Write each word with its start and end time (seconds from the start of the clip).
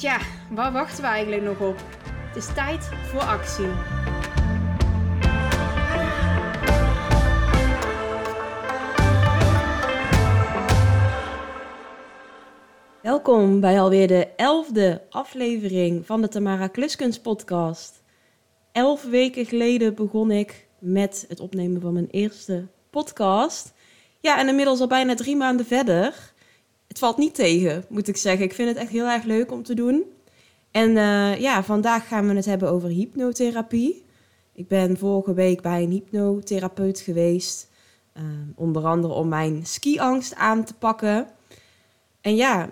Tja, 0.00 0.18
waar 0.50 0.72
wachten 0.72 1.02
we 1.02 1.08
eigenlijk 1.08 1.42
nog 1.42 1.60
op? 1.60 1.76
Het 2.04 2.36
is 2.36 2.54
tijd 2.54 2.84
voor 2.84 3.20
actie. 3.20 3.66
Welkom 13.02 13.60
bij 13.60 13.80
alweer 13.80 14.08
de 14.08 14.28
elfde 14.36 15.02
aflevering 15.10 16.06
van 16.06 16.20
de 16.20 16.28
Tamara 16.28 16.66
Kluskunst 16.66 17.22
podcast. 17.22 18.02
Elf 18.72 19.04
weken 19.04 19.46
geleden 19.46 19.94
begon 19.94 20.30
ik 20.30 20.68
met 20.78 21.24
het 21.28 21.40
opnemen 21.40 21.80
van 21.80 21.92
mijn 21.92 22.08
eerste 22.10 22.66
podcast. 22.90 23.72
Ja, 24.20 24.38
en 24.38 24.48
inmiddels 24.48 24.80
al 24.80 24.86
bijna 24.86 25.14
drie 25.14 25.36
maanden 25.36 25.66
verder. 25.66 26.29
Het 26.90 26.98
valt 26.98 27.16
niet 27.16 27.34
tegen, 27.34 27.84
moet 27.88 28.08
ik 28.08 28.16
zeggen. 28.16 28.44
Ik 28.44 28.52
vind 28.52 28.68
het 28.68 28.78
echt 28.78 28.90
heel 28.90 29.06
erg 29.06 29.24
leuk 29.24 29.52
om 29.52 29.62
te 29.62 29.74
doen. 29.74 30.04
En 30.70 30.90
uh, 30.90 31.40
ja, 31.40 31.64
vandaag 31.64 32.08
gaan 32.08 32.28
we 32.28 32.34
het 32.34 32.44
hebben 32.44 32.70
over 32.70 32.88
hypnotherapie. 32.88 34.04
Ik 34.52 34.68
ben 34.68 34.98
vorige 34.98 35.34
week 35.34 35.62
bij 35.62 35.82
een 35.82 35.90
hypnotherapeut 35.90 37.00
geweest. 37.00 37.68
Uh, 38.16 38.22
onder 38.54 38.84
andere 38.84 39.14
om 39.14 39.28
mijn 39.28 39.66
skiangst 39.66 40.34
aan 40.34 40.64
te 40.64 40.74
pakken. 40.74 41.26
En 42.20 42.36
ja, 42.36 42.68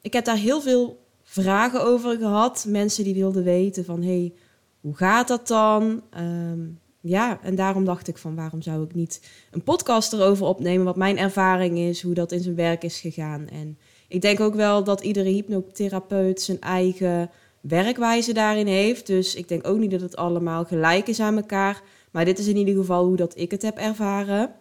ik 0.00 0.12
heb 0.12 0.24
daar 0.24 0.36
heel 0.36 0.60
veel 0.60 1.04
vragen 1.22 1.84
over 1.84 2.16
gehad. 2.16 2.64
Mensen 2.68 3.04
die 3.04 3.14
wilden 3.14 3.44
weten 3.44 3.84
van, 3.84 4.02
hey, 4.02 4.32
hoe 4.80 4.96
gaat 4.96 5.28
dat 5.28 5.48
dan? 5.48 6.02
Um, 6.18 6.80
ja, 7.08 7.38
en 7.42 7.54
daarom 7.54 7.84
dacht 7.84 8.08
ik 8.08 8.18
van 8.18 8.34
waarom 8.34 8.62
zou 8.62 8.84
ik 8.84 8.94
niet 8.94 9.20
een 9.50 9.62
podcast 9.62 10.12
erover 10.12 10.46
opnemen, 10.46 10.84
wat 10.84 10.96
mijn 10.96 11.18
ervaring 11.18 11.78
is, 11.78 12.02
hoe 12.02 12.14
dat 12.14 12.32
in 12.32 12.40
zijn 12.40 12.54
werk 12.54 12.84
is 12.84 13.00
gegaan. 13.00 13.48
En 13.48 13.78
ik 14.08 14.20
denk 14.20 14.40
ook 14.40 14.54
wel 14.54 14.84
dat 14.84 15.00
iedere 15.00 15.28
hypnotherapeut 15.28 16.40
zijn 16.40 16.60
eigen 16.60 17.30
werkwijze 17.60 18.32
daarin 18.32 18.66
heeft. 18.66 19.06
Dus 19.06 19.34
ik 19.34 19.48
denk 19.48 19.66
ook 19.66 19.78
niet 19.78 19.90
dat 19.90 20.00
het 20.00 20.16
allemaal 20.16 20.64
gelijk 20.64 21.06
is 21.06 21.20
aan 21.20 21.36
elkaar. 21.36 21.82
Maar 22.10 22.24
dit 22.24 22.38
is 22.38 22.46
in 22.46 22.56
ieder 22.56 22.74
geval 22.74 23.04
hoe 23.04 23.16
dat 23.16 23.38
ik 23.38 23.50
het 23.50 23.62
heb 23.62 23.76
ervaren. 23.76 24.54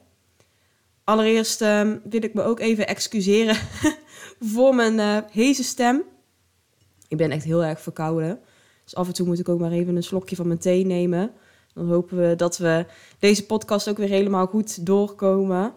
Allereerst 1.04 1.62
uh, 1.62 1.92
wil 2.10 2.23
ik 2.23 2.34
me 2.34 2.44
ook 2.44 2.60
even 2.60 2.88
excuseren 2.88 3.56
voor 4.54 4.76
mijn 4.76 5.28
uh, 5.34 5.54
stem. 5.54 6.04
Ik 7.08 7.18
ben 7.18 7.32
echt 7.32 7.44
heel 7.44 7.64
erg 7.64 7.82
verkouden. 7.82 8.40
Dus 8.84 8.96
af 8.96 9.08
en 9.08 9.14
toe 9.14 9.26
moet 9.26 9.40
ik 9.40 9.50
ook 9.50 9.60
maar 9.60 9.72
even 9.72 9.96
een 9.96 10.04
slokje 10.04 10.36
van 10.36 10.48
mijn 10.48 10.60
thee 10.60 10.86
nemen. 10.86 11.32
Dan 11.76 11.90
hopen 11.90 12.18
we 12.18 12.36
dat 12.36 12.58
we 12.58 12.86
deze 13.20 13.45
podcast 13.45 13.90
ook 13.90 13.98
weer 13.98 14.09
helemaal 14.09 14.48
goed 14.48 14.86
doorkomen. 14.86 15.73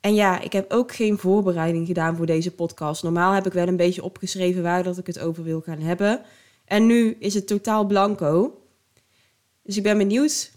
En 0.00 0.14
ja, 0.14 0.40
ik 0.40 0.52
heb 0.52 0.72
ook 0.72 0.94
geen 0.94 1.18
voorbereiding 1.18 1.86
gedaan 1.86 2.16
voor 2.16 2.26
deze 2.26 2.50
podcast. 2.54 3.02
Normaal 3.02 3.32
heb 3.32 3.46
ik 3.46 3.52
wel 3.52 3.68
een 3.68 3.76
beetje 3.76 4.04
opgeschreven 4.04 4.62
waar 4.62 4.82
dat 4.82 4.98
ik 4.98 5.06
het 5.06 5.18
over 5.18 5.42
wil 5.42 5.60
gaan 5.60 5.78
hebben. 5.78 6.22
En 6.64 6.86
nu 6.86 7.16
is 7.18 7.34
het 7.34 7.46
totaal 7.46 7.86
blanco. 7.86 8.62
Dus 9.62 9.76
ik 9.76 9.82
ben 9.82 9.98
benieuwd 9.98 10.52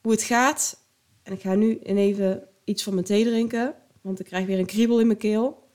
hoe 0.00 0.12
het 0.12 0.22
gaat. 0.22 0.78
En 1.22 1.32
ik 1.32 1.40
ga 1.40 1.54
nu 1.54 1.78
even 1.78 2.48
iets 2.64 2.82
van 2.82 2.94
mijn 2.94 3.06
thee 3.06 3.24
drinken, 3.24 3.74
want 4.00 4.20
ik 4.20 4.26
krijg 4.26 4.46
weer 4.46 4.58
een 4.58 4.66
kriebel 4.66 5.00
in 5.00 5.06
mijn 5.06 5.18
keel. 5.18 5.68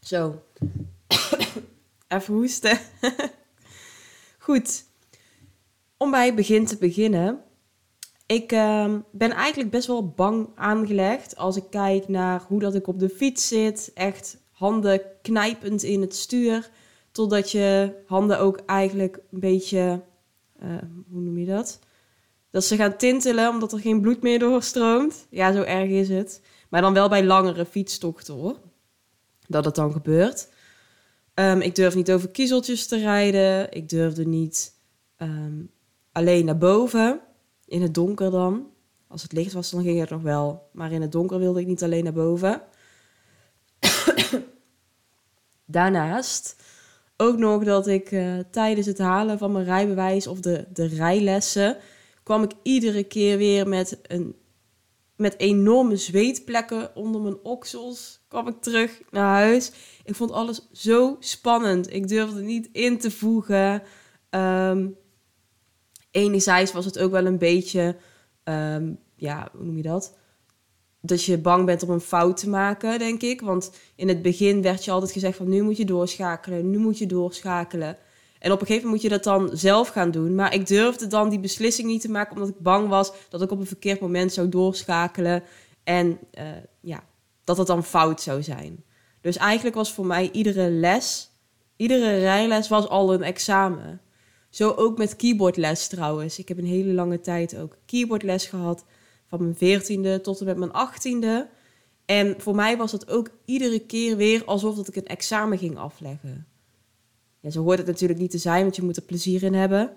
Zo. 0.00 0.42
Even 2.08 2.34
hoesten. 2.34 2.78
Goed, 4.42 4.84
om 5.96 6.10
bij 6.10 6.26
het 6.26 6.34
begin 6.34 6.66
te 6.66 6.76
beginnen. 6.76 7.40
Ik 8.26 8.52
uh, 8.52 8.94
ben 9.10 9.30
eigenlijk 9.30 9.70
best 9.70 9.86
wel 9.86 10.08
bang 10.08 10.48
aangelegd 10.54 11.36
als 11.36 11.56
ik 11.56 11.64
kijk 11.70 12.08
naar 12.08 12.44
hoe 12.48 12.60
dat 12.60 12.74
ik 12.74 12.86
op 12.86 12.98
de 12.98 13.08
fiets 13.08 13.48
zit. 13.48 13.90
Echt 13.94 14.38
handen 14.50 15.02
knijpend 15.22 15.82
in 15.82 16.00
het 16.00 16.14
stuur. 16.14 16.70
Totdat 17.12 17.50
je 17.50 17.94
handen 18.06 18.38
ook 18.38 18.56
eigenlijk 18.66 19.20
een 19.32 19.40
beetje, 19.40 20.02
uh, 20.62 20.68
hoe 21.10 21.20
noem 21.20 21.38
je 21.38 21.46
dat? 21.46 21.78
Dat 22.50 22.64
ze 22.64 22.76
gaan 22.76 22.96
tintelen 22.96 23.48
omdat 23.48 23.72
er 23.72 23.80
geen 23.80 24.00
bloed 24.00 24.22
meer 24.22 24.38
doorstroomt. 24.38 25.26
Ja, 25.30 25.52
zo 25.52 25.62
erg 25.62 25.90
is 25.90 26.08
het. 26.08 26.40
Maar 26.68 26.80
dan 26.80 26.94
wel 26.94 27.08
bij 27.08 27.24
langere 27.24 27.66
fietstochten 27.66 28.34
hoor. 28.34 28.58
Dat 29.46 29.64
het 29.64 29.74
dan 29.74 29.92
gebeurt. 29.92 30.48
Um, 31.34 31.60
ik 31.60 31.74
durf 31.74 31.94
niet 31.94 32.12
over 32.12 32.28
kiezeltjes 32.28 32.86
te 32.86 32.98
rijden. 32.98 33.72
Ik 33.72 33.88
durfde 33.88 34.26
niet 34.26 34.72
um, 35.18 35.70
alleen 36.12 36.44
naar 36.44 36.58
boven. 36.58 37.20
In 37.66 37.82
het 37.82 37.94
donker 37.94 38.30
dan. 38.30 38.66
Als 39.08 39.22
het 39.22 39.32
licht 39.32 39.52
was, 39.52 39.70
dan 39.70 39.82
ging 39.82 40.00
het 40.00 40.10
nog 40.10 40.22
wel. 40.22 40.68
Maar 40.72 40.92
in 40.92 41.02
het 41.02 41.12
donker 41.12 41.38
wilde 41.38 41.60
ik 41.60 41.66
niet 41.66 41.82
alleen 41.82 42.04
naar 42.04 42.12
boven. 42.12 42.62
Daarnaast 45.64 46.56
ook 47.16 47.38
nog 47.38 47.64
dat 47.64 47.86
ik 47.86 48.10
uh, 48.10 48.38
tijdens 48.50 48.86
het 48.86 48.98
halen 48.98 49.38
van 49.38 49.52
mijn 49.52 49.64
rijbewijs 49.64 50.26
of 50.26 50.40
de, 50.40 50.66
de 50.72 50.86
rijlessen... 50.86 51.76
kwam 52.22 52.42
ik 52.42 52.52
iedere 52.62 53.04
keer 53.04 53.36
weer 53.36 53.68
met, 53.68 53.98
een, 54.02 54.34
met 55.22 55.38
enorme 55.38 55.96
zweetplekken 55.96 56.96
onder 56.96 57.20
mijn 57.20 57.38
oksels. 57.42 58.20
Kwam 58.28 58.48
ik 58.48 58.60
terug 58.60 59.00
naar 59.10 59.34
huis 59.34 59.72
ik 60.04 60.14
vond 60.14 60.32
alles 60.32 60.68
zo 60.72 61.16
spannend. 61.20 61.92
Ik 61.92 62.08
durfde 62.08 62.40
niet 62.40 62.68
in 62.72 62.98
te 62.98 63.10
voegen. 63.10 63.82
Um, 64.30 64.96
enerzijds 66.10 66.72
was 66.72 66.84
het 66.84 66.98
ook 66.98 67.10
wel 67.10 67.26
een 67.26 67.38
beetje, 67.38 67.96
um, 68.44 68.98
ja, 69.16 69.48
hoe 69.52 69.64
noem 69.64 69.76
je 69.76 69.82
dat? 69.82 70.16
Dat 71.00 71.24
je 71.24 71.38
bang 71.38 71.66
bent 71.66 71.82
om 71.82 71.90
een 71.90 72.00
fout 72.00 72.36
te 72.36 72.48
maken, 72.48 72.98
denk 72.98 73.22
ik. 73.22 73.40
Want 73.40 73.72
in 73.96 74.08
het 74.08 74.22
begin 74.22 74.62
werd 74.62 74.84
je 74.84 74.90
altijd 74.90 75.12
gezegd 75.12 75.36
van 75.36 75.48
nu 75.48 75.62
moet 75.62 75.76
je 75.76 75.84
doorschakelen, 75.84 76.70
nu 76.70 76.78
moet 76.78 76.98
je 76.98 77.06
doorschakelen. 77.06 77.96
En 78.42 78.52
op 78.52 78.60
een 78.60 78.66
gegeven 78.66 78.88
moment 78.88 79.02
moet 79.02 79.10
je 79.12 79.18
dat 79.18 79.24
dan 79.24 79.56
zelf 79.56 79.88
gaan 79.88 80.10
doen. 80.10 80.34
Maar 80.34 80.54
ik 80.54 80.66
durfde 80.66 81.06
dan 81.06 81.28
die 81.28 81.40
beslissing 81.40 81.88
niet 81.88 82.00
te 82.00 82.10
maken, 82.10 82.32
omdat 82.32 82.48
ik 82.48 82.58
bang 82.58 82.88
was 82.88 83.12
dat 83.28 83.42
ik 83.42 83.50
op 83.50 83.58
een 83.58 83.66
verkeerd 83.66 84.00
moment 84.00 84.32
zou 84.32 84.48
doorschakelen. 84.48 85.42
En 85.84 86.18
uh, 86.38 86.44
ja, 86.80 87.04
dat 87.44 87.56
het 87.56 87.66
dan 87.66 87.84
fout 87.84 88.20
zou 88.20 88.42
zijn. 88.42 88.84
Dus 89.20 89.36
eigenlijk 89.36 89.76
was 89.76 89.92
voor 89.92 90.06
mij 90.06 90.30
iedere 90.32 90.70
les, 90.70 91.30
iedere 91.76 92.18
rijles 92.18 92.68
was 92.68 92.88
al 92.88 93.14
een 93.14 93.22
examen. 93.22 94.00
Zo 94.50 94.70
ook 94.70 94.98
met 94.98 95.16
keyboardles 95.16 95.86
trouwens. 95.86 96.38
Ik 96.38 96.48
heb 96.48 96.58
een 96.58 96.64
hele 96.64 96.92
lange 96.92 97.20
tijd 97.20 97.56
ook 97.58 97.76
keyboardles 97.86 98.46
gehad. 98.46 98.84
Van 99.26 99.42
mijn 99.42 99.56
veertiende 99.56 100.20
tot 100.20 100.40
en 100.40 100.46
met 100.46 100.56
mijn 100.56 100.72
achttiende. 100.72 101.48
En 102.04 102.34
voor 102.38 102.54
mij 102.54 102.76
was 102.76 102.92
het 102.92 103.10
ook 103.10 103.30
iedere 103.44 103.78
keer 103.78 104.16
weer 104.16 104.44
alsof 104.44 104.76
dat 104.76 104.88
ik 104.88 104.96
een 104.96 105.06
examen 105.06 105.58
ging 105.58 105.78
afleggen. 105.78 106.46
Ja, 107.42 107.50
zo 107.50 107.62
hoort 107.62 107.78
het 107.78 107.86
natuurlijk 107.86 108.20
niet 108.20 108.30
te 108.30 108.38
zijn, 108.38 108.62
want 108.62 108.76
je 108.76 108.82
moet 108.82 108.96
er 108.96 109.02
plezier 109.02 109.42
in 109.42 109.54
hebben. 109.54 109.96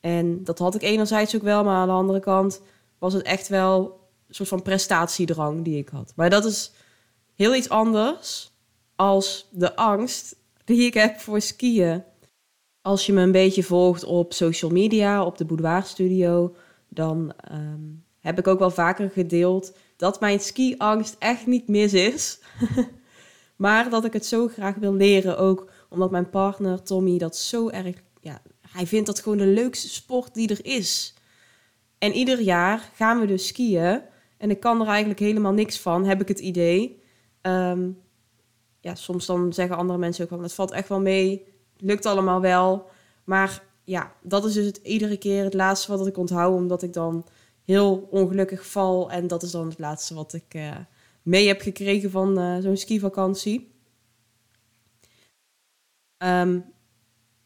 En 0.00 0.44
dat 0.44 0.58
had 0.58 0.74
ik 0.74 0.82
enerzijds 0.82 1.36
ook 1.36 1.42
wel, 1.42 1.64
maar 1.64 1.76
aan 1.76 1.86
de 1.86 1.92
andere 1.92 2.20
kant 2.20 2.62
was 2.98 3.12
het 3.12 3.22
echt 3.22 3.48
wel 3.48 4.00
een 4.28 4.34
soort 4.34 4.48
van 4.48 4.62
prestatiedrang 4.62 5.64
die 5.64 5.78
ik 5.78 5.88
had. 5.88 6.12
Maar 6.16 6.30
dat 6.30 6.44
is 6.44 6.72
heel 7.34 7.54
iets 7.54 7.68
anders 7.68 8.52
als 8.96 9.48
de 9.50 9.76
angst 9.76 10.36
die 10.64 10.86
ik 10.86 10.94
heb 10.94 11.20
voor 11.20 11.40
skiën. 11.40 12.02
Als 12.82 13.06
je 13.06 13.12
me 13.12 13.22
een 13.22 13.32
beetje 13.32 13.62
volgt 13.62 14.04
op 14.04 14.32
social 14.32 14.70
media, 14.70 15.24
op 15.24 15.38
de 15.38 15.44
Boudoir 15.44 15.82
Studio, 15.82 16.54
dan 16.88 17.32
ehm, 17.36 17.80
heb 18.18 18.38
ik 18.38 18.46
ook 18.46 18.58
wel 18.58 18.70
vaker 18.70 19.10
gedeeld 19.10 19.72
dat 19.96 20.20
mijn 20.20 20.40
skiangst 20.40 21.16
echt 21.18 21.46
niet 21.46 21.68
mis 21.68 21.92
is. 21.92 22.38
maar 23.56 23.90
dat 23.90 24.04
ik 24.04 24.12
het 24.12 24.26
zo 24.26 24.48
graag 24.48 24.74
wil 24.74 24.94
leren 24.94 25.38
ook 25.38 25.70
omdat 25.90 26.10
mijn 26.10 26.30
partner 26.30 26.82
Tommy 26.82 27.18
dat 27.18 27.36
zo 27.36 27.68
erg, 27.68 28.02
ja, 28.20 28.42
hij 28.70 28.86
vindt 28.86 29.06
dat 29.06 29.20
gewoon 29.20 29.38
de 29.38 29.46
leukste 29.46 29.88
sport 29.88 30.34
die 30.34 30.48
er 30.48 30.64
is. 30.64 31.14
En 31.98 32.12
ieder 32.12 32.40
jaar 32.40 32.90
gaan 32.94 33.20
we 33.20 33.26
dus 33.26 33.46
skiën 33.46 34.02
en 34.38 34.50
ik 34.50 34.60
kan 34.60 34.80
er 34.80 34.86
eigenlijk 34.86 35.20
helemaal 35.20 35.52
niks 35.52 35.80
van, 35.80 36.04
heb 36.04 36.20
ik 36.20 36.28
het 36.28 36.38
idee. 36.38 37.02
Um, 37.42 37.98
ja, 38.80 38.94
soms 38.94 39.26
dan 39.26 39.52
zeggen 39.52 39.76
andere 39.76 39.98
mensen 39.98 40.24
ook 40.24 40.30
van 40.30 40.42
het 40.42 40.52
valt 40.52 40.70
echt 40.70 40.88
wel 40.88 41.00
mee, 41.00 41.44
lukt 41.76 42.06
allemaal 42.06 42.40
wel. 42.40 42.88
Maar 43.24 43.62
ja, 43.84 44.12
dat 44.22 44.44
is 44.44 44.52
dus 44.52 44.66
het, 44.66 44.80
iedere 44.82 45.16
keer 45.16 45.44
het 45.44 45.54
laatste 45.54 45.96
wat 45.96 46.06
ik 46.06 46.16
onthoud, 46.16 46.54
omdat 46.54 46.82
ik 46.82 46.92
dan 46.92 47.26
heel 47.64 48.08
ongelukkig 48.10 48.66
val. 48.66 49.10
En 49.10 49.26
dat 49.26 49.42
is 49.42 49.50
dan 49.50 49.68
het 49.68 49.78
laatste 49.78 50.14
wat 50.14 50.32
ik, 50.32 50.54
uh, 50.54 50.76
mee 51.22 51.46
heb 51.46 51.60
gekregen 51.60 52.10
van 52.10 52.38
uh, 52.38 52.56
zo'n 52.58 52.76
skivakantie. 52.76 53.69
Um, 56.22 56.64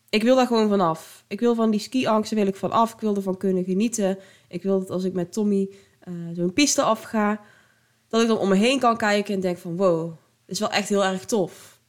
ik 0.09 0.23
wil 0.23 0.37
daar 0.37 0.47
gewoon 0.47 0.69
vanaf. 0.69 1.25
Ik 1.29 1.41
wil 1.41 1.55
van 1.55 1.71
die 1.71 1.81
ski-angsten 1.81 2.37
wil 2.37 2.47
ik 2.47 2.57
vanaf. 2.57 2.93
Ik 2.93 3.01
wil 3.01 3.17
ervan 3.17 3.37
kunnen 3.37 3.65
genieten. 3.65 4.19
Ik 4.49 4.63
wil 4.63 4.79
dat 4.79 4.91
als 4.91 5.05
ik 5.05 5.13
met 5.13 5.33
Tommy 5.33 5.75
uh, 6.09 6.15
zo'n 6.33 6.53
piste 6.53 6.83
afga, 6.83 7.41
dat 8.09 8.23
ik 8.23 8.29
dan 8.29 8.39
om 8.39 8.49
me 8.49 8.55
heen 8.55 8.79
kan 8.79 8.97
kijken 8.97 9.35
en 9.35 9.41
denk 9.41 9.59
van 9.59 9.77
wow, 9.77 10.07
dat 10.09 10.17
is 10.47 10.59
wel 10.59 10.71
echt 10.71 10.89
heel 10.89 11.05
erg 11.05 11.25
tof. 11.25 11.81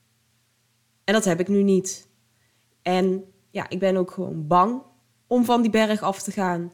En 1.04 1.14
dat 1.14 1.26
heb 1.26 1.40
ik 1.40 1.48
nu 1.48 1.64
niet. 1.64 2.10
En 2.82 3.24
ja, 3.50 3.70
ik 3.70 3.80
ben 3.80 3.98
ook 3.98 4.12
gewoon 4.12 4.48
bang 4.48 4.81
om 5.28 5.46
van 5.46 5.62
die 5.62 5.72
berg 5.72 6.02
af 6.02 6.22
te 6.22 6.31
gaan. 6.31 6.74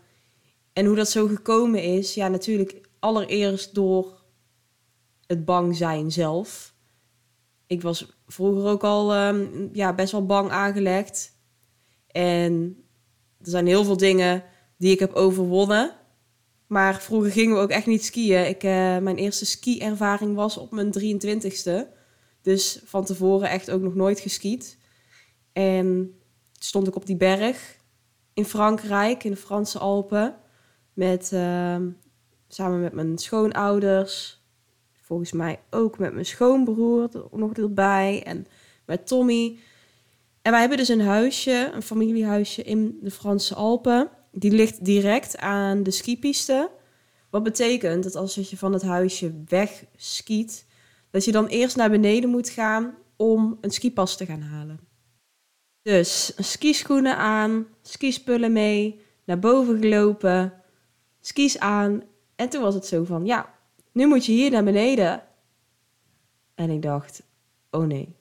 En 0.73 0.85
hoe 0.85 0.95
dat 0.95 1.09
zo 1.09 1.27
gekomen 1.27 1.83
is, 1.83 2.13
ja, 2.13 2.27
natuurlijk 2.27 2.89
allereerst 2.99 3.75
door 3.75 4.23
het 5.27 5.45
bang 5.45 5.75
zijn 5.75 6.11
zelf. 6.11 6.70
Ik 7.71 7.81
was 7.81 8.05
vroeger 8.27 8.69
ook 8.69 8.83
al 8.83 9.27
um, 9.27 9.69
ja, 9.73 9.93
best 9.95 10.11
wel 10.11 10.25
bang 10.25 10.49
aangelegd. 10.49 11.37
En 12.07 12.83
er 13.39 13.49
zijn 13.49 13.67
heel 13.67 13.83
veel 13.83 13.97
dingen 13.97 14.43
die 14.77 14.91
ik 14.91 14.99
heb 14.99 15.13
overwonnen. 15.13 15.95
Maar 16.67 17.01
vroeger 17.01 17.31
gingen 17.31 17.55
we 17.55 17.61
ook 17.61 17.69
echt 17.69 17.85
niet 17.85 18.05
skiën. 18.05 18.47
Ik, 18.47 18.63
uh, 18.63 18.71
mijn 18.97 19.15
eerste 19.15 19.45
ski-ervaring 19.45 20.35
was 20.35 20.57
op 20.57 20.71
mijn 20.71 20.93
23ste. 20.99 21.87
Dus 22.41 22.81
van 22.85 23.05
tevoren 23.05 23.49
echt 23.49 23.71
ook 23.71 23.81
nog 23.81 23.95
nooit 23.95 24.19
geskiet. 24.19 24.77
En 25.53 26.15
stond 26.59 26.87
ik 26.87 26.95
op 26.95 27.05
die 27.05 27.17
berg 27.17 27.77
in 28.33 28.45
Frankrijk, 28.45 29.23
in 29.23 29.31
de 29.31 29.37
Franse 29.37 29.79
Alpen. 29.79 30.35
Met, 30.93 31.31
uh, 31.33 31.77
samen 32.47 32.81
met 32.81 32.93
mijn 32.93 33.17
schoonouders. 33.17 34.40
Volgens 35.11 35.31
mij 35.31 35.59
ook 35.69 35.97
met 35.97 36.13
mijn 36.13 36.25
schoonbroer 36.25 37.09
nog 37.31 37.53
erbij. 37.53 38.23
En 38.23 38.45
met 38.85 39.07
Tommy. 39.07 39.59
En 40.41 40.51
wij 40.51 40.59
hebben 40.59 40.77
dus 40.77 40.87
een 40.87 41.01
huisje, 41.01 41.71
een 41.73 41.81
familiehuisje 41.81 42.63
in 42.63 42.99
de 43.01 43.11
Franse 43.11 43.55
Alpen. 43.55 44.09
Die 44.31 44.51
ligt 44.51 44.85
direct 44.85 45.37
aan 45.37 45.83
de 45.83 45.91
skipiste. 45.91 46.71
Wat 47.29 47.43
betekent 47.43 48.03
dat 48.03 48.15
als 48.15 48.35
je 48.35 48.57
van 48.57 48.73
het 48.73 48.81
huisje 48.81 49.43
weg 49.47 49.85
skiet, 49.95 50.65
dat 51.09 51.25
je 51.25 51.31
dan 51.31 51.47
eerst 51.47 51.75
naar 51.75 51.89
beneden 51.89 52.29
moet 52.29 52.49
gaan 52.49 52.95
om 53.15 53.57
een 53.61 53.71
skipas 53.71 54.17
te 54.17 54.25
gaan 54.25 54.41
halen. 54.41 54.79
Dus 55.81 56.33
skischoenen 56.37 57.17
aan, 57.17 57.67
skispullen 57.81 58.51
mee, 58.51 59.01
naar 59.25 59.39
boven 59.39 59.79
gelopen, 59.79 60.53
skis 61.21 61.59
aan. 61.59 62.03
En 62.35 62.49
toen 62.49 62.61
was 62.61 62.73
het 62.73 62.85
zo 62.85 63.03
van, 63.03 63.25
ja, 63.25 63.59
nu 63.91 64.07
moet 64.07 64.25
je 64.25 64.31
hier 64.31 64.51
naar 64.51 64.63
beneden. 64.63 65.23
En 66.55 66.69
ik 66.69 66.81
dacht, 66.81 67.23
oh 67.71 67.85
nee. 67.85 68.15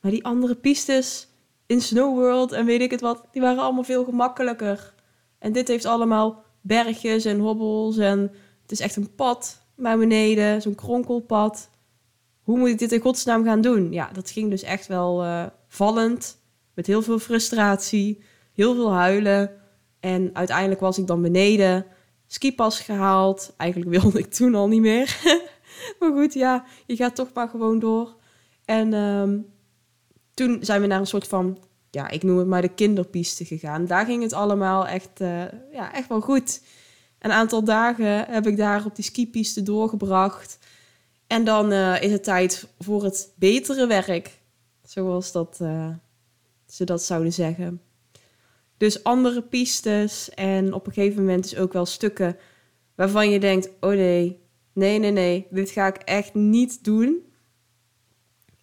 Maar 0.00 0.10
die 0.10 0.24
andere 0.24 0.54
pistes 0.54 1.28
in 1.66 1.80
Snow 1.80 2.14
World 2.14 2.52
en 2.52 2.66
weet 2.66 2.80
ik 2.80 2.90
het 2.90 3.00
wat, 3.00 3.26
die 3.32 3.42
waren 3.42 3.62
allemaal 3.62 3.84
veel 3.84 4.04
gemakkelijker. 4.04 4.94
En 5.38 5.52
dit 5.52 5.68
heeft 5.68 5.84
allemaal 5.84 6.42
bergjes 6.60 7.24
en 7.24 7.38
hobbels 7.38 7.96
en 7.96 8.18
het 8.62 8.70
is 8.70 8.80
echt 8.80 8.96
een 8.96 9.14
pad 9.14 9.62
naar 9.76 9.98
beneden, 9.98 10.62
zo'n 10.62 10.74
kronkelpad. 10.74 11.70
Hoe 12.42 12.58
moet 12.58 12.68
ik 12.68 12.78
dit 12.78 12.92
in 12.92 13.00
godsnaam 13.00 13.44
gaan 13.44 13.60
doen? 13.60 13.92
Ja, 13.92 14.10
dat 14.12 14.30
ging 14.30 14.50
dus 14.50 14.62
echt 14.62 14.86
wel 14.86 15.24
uh, 15.24 15.46
vallend, 15.66 16.38
met 16.74 16.86
heel 16.86 17.02
veel 17.02 17.18
frustratie, 17.18 18.22
heel 18.52 18.74
veel 18.74 18.92
huilen. 18.92 19.50
En 20.00 20.30
uiteindelijk 20.32 20.80
was 20.80 20.98
ik 20.98 21.06
dan 21.06 21.22
beneden, 21.22 21.86
skipas 22.32 22.80
gehaald. 22.80 23.52
Eigenlijk 23.56 23.90
wilde 24.00 24.18
ik 24.18 24.32
toen 24.32 24.54
al 24.54 24.68
niet 24.68 24.80
meer. 24.80 25.20
maar 25.98 26.12
goed, 26.12 26.34
ja, 26.34 26.64
je 26.86 26.96
gaat 26.96 27.14
toch 27.14 27.32
maar 27.34 27.48
gewoon 27.48 27.78
door. 27.78 28.16
En 28.64 28.92
um, 28.92 29.46
toen 30.34 30.58
zijn 30.60 30.80
we 30.80 30.86
naar 30.86 31.00
een 31.00 31.06
soort 31.06 31.28
van, 31.28 31.58
ja, 31.90 32.08
ik 32.08 32.22
noem 32.22 32.38
het 32.38 32.46
maar 32.46 32.62
de 32.62 32.74
kinderpiste 32.74 33.44
gegaan. 33.44 33.86
Daar 33.86 34.04
ging 34.04 34.22
het 34.22 34.32
allemaal 34.32 34.86
echt, 34.86 35.20
uh, 35.20 35.42
ja, 35.72 35.92
echt 35.92 36.08
wel 36.08 36.20
goed. 36.20 36.62
Een 37.18 37.32
aantal 37.32 37.64
dagen 37.64 38.24
heb 38.28 38.46
ik 38.46 38.56
daar 38.56 38.84
op 38.84 38.94
die 38.96 39.04
skipiste 39.04 39.62
doorgebracht. 39.62 40.58
En 41.26 41.44
dan 41.44 41.72
uh, 41.72 42.02
is 42.02 42.12
het 42.12 42.24
tijd 42.24 42.68
voor 42.78 43.04
het 43.04 43.32
betere 43.36 43.86
werk, 43.86 44.40
zoals 44.82 45.32
dat, 45.32 45.58
uh, 45.62 45.88
ze 46.66 46.84
dat 46.84 47.02
zouden 47.02 47.32
zeggen. 47.32 47.80
Dus 48.80 49.04
andere 49.04 49.42
pistes 49.42 50.30
en 50.30 50.72
op 50.72 50.86
een 50.86 50.92
gegeven 50.92 51.24
moment 51.24 51.44
is 51.44 51.56
ook 51.56 51.72
wel 51.72 51.86
stukken 51.86 52.36
waarvan 52.94 53.30
je 53.30 53.40
denkt: 53.40 53.70
oh 53.80 53.90
nee, 53.90 54.40
nee, 54.72 54.98
nee, 54.98 55.10
nee, 55.10 55.46
dit 55.50 55.70
ga 55.70 55.86
ik 55.86 55.96
echt 55.96 56.34
niet 56.34 56.84
doen. 56.84 57.32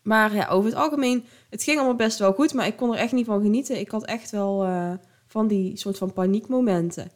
Maar 0.01 0.35
ja, 0.35 0.47
over 0.47 0.69
het 0.69 0.79
algemeen, 0.79 1.25
het 1.49 1.63
ging 1.63 1.77
allemaal 1.77 1.95
best 1.95 2.19
wel 2.19 2.33
goed, 2.33 2.53
maar 2.53 2.67
ik 2.67 2.75
kon 2.75 2.93
er 2.93 2.99
echt 2.99 3.11
niet 3.11 3.25
van 3.25 3.41
genieten. 3.41 3.79
Ik 3.79 3.91
had 3.91 4.05
echt 4.05 4.31
wel 4.31 4.65
uh, 4.65 4.93
van 5.27 5.47
die 5.47 5.77
soort 5.77 5.97
van 5.97 6.13
paniekmomenten. 6.13 7.11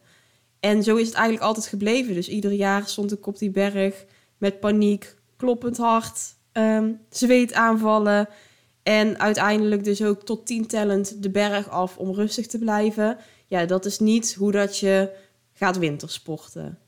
En 0.60 0.82
zo 0.82 0.96
is 0.96 1.06
het 1.06 1.14
eigenlijk 1.14 1.44
altijd 1.44 1.66
gebleven. 1.66 2.14
Dus 2.14 2.28
ieder 2.28 2.52
jaar 2.52 2.88
stond 2.88 3.12
ik 3.12 3.26
op 3.26 3.38
die 3.38 3.50
berg 3.50 4.04
met 4.38 4.60
paniek, 4.60 5.16
kloppend 5.36 5.76
hart, 5.76 6.34
um, 6.52 7.00
zweetaanvallen. 7.08 8.28
En 8.82 9.18
uiteindelijk 9.18 9.84
dus 9.84 10.02
ook 10.02 10.22
tot 10.22 10.46
tien 10.46 10.66
tellend 10.66 11.22
de 11.22 11.30
berg 11.30 11.68
af 11.68 11.96
om 11.96 12.14
rustig 12.14 12.46
te 12.46 12.58
blijven. 12.58 13.16
Ja, 13.46 13.66
dat 13.66 13.84
is 13.84 13.98
niet 13.98 14.34
hoe 14.34 14.52
dat 14.52 14.78
je 14.78 15.10
gaat 15.52 15.78
wintersporten. 15.78 16.78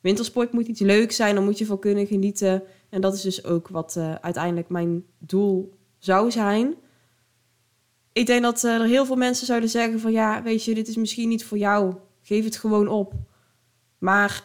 Wintersport 0.00 0.52
moet 0.52 0.66
iets 0.66 0.80
leuks 0.80 1.16
zijn, 1.16 1.34
dan 1.34 1.44
moet 1.44 1.58
je 1.58 1.66
van 1.66 1.78
kunnen 1.78 2.06
genieten. 2.06 2.62
En 2.88 3.00
dat 3.00 3.14
is 3.14 3.20
dus 3.20 3.44
ook 3.44 3.68
wat 3.68 3.94
uh, 3.98 4.14
uiteindelijk 4.14 4.68
mijn 4.68 5.04
doel 5.18 5.74
zou 5.98 6.30
zijn. 6.30 6.74
Ik 8.12 8.26
denk 8.26 8.42
dat 8.42 8.64
uh, 8.64 8.74
er 8.74 8.86
heel 8.86 9.06
veel 9.06 9.16
mensen 9.16 9.46
zouden 9.46 9.68
zeggen 9.68 10.00
van 10.00 10.12
ja, 10.12 10.42
weet 10.42 10.64
je, 10.64 10.74
dit 10.74 10.88
is 10.88 10.96
misschien 10.96 11.28
niet 11.28 11.44
voor 11.44 11.58
jou. 11.58 11.94
Geef 12.22 12.44
het 12.44 12.56
gewoon 12.56 12.88
op. 12.88 13.14
Maar 13.98 14.44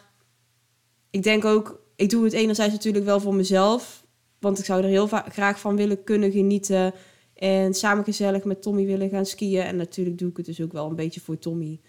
ik 1.10 1.22
denk 1.22 1.44
ook, 1.44 1.80
ik 1.96 2.10
doe 2.10 2.24
het 2.24 2.32
enerzijds 2.32 2.72
natuurlijk 2.72 3.04
wel 3.04 3.20
voor 3.20 3.34
mezelf. 3.34 4.06
Want 4.40 4.58
ik 4.58 4.64
zou 4.64 4.82
er 4.82 4.88
heel 4.88 5.06
graag 5.06 5.60
van 5.60 5.76
willen 5.76 6.04
kunnen 6.04 6.30
genieten. 6.30 6.94
En 7.34 7.74
samen 7.74 8.04
gezellig 8.04 8.44
met 8.44 8.62
Tommy 8.62 8.86
willen 8.86 9.08
gaan 9.08 9.26
skiën. 9.26 9.62
En 9.62 9.76
natuurlijk 9.76 10.18
doe 10.18 10.30
ik 10.30 10.36
het 10.36 10.46
dus 10.46 10.60
ook 10.60 10.72
wel 10.72 10.88
een 10.88 10.96
beetje 10.96 11.20
voor 11.20 11.38
Tommy. 11.38 11.80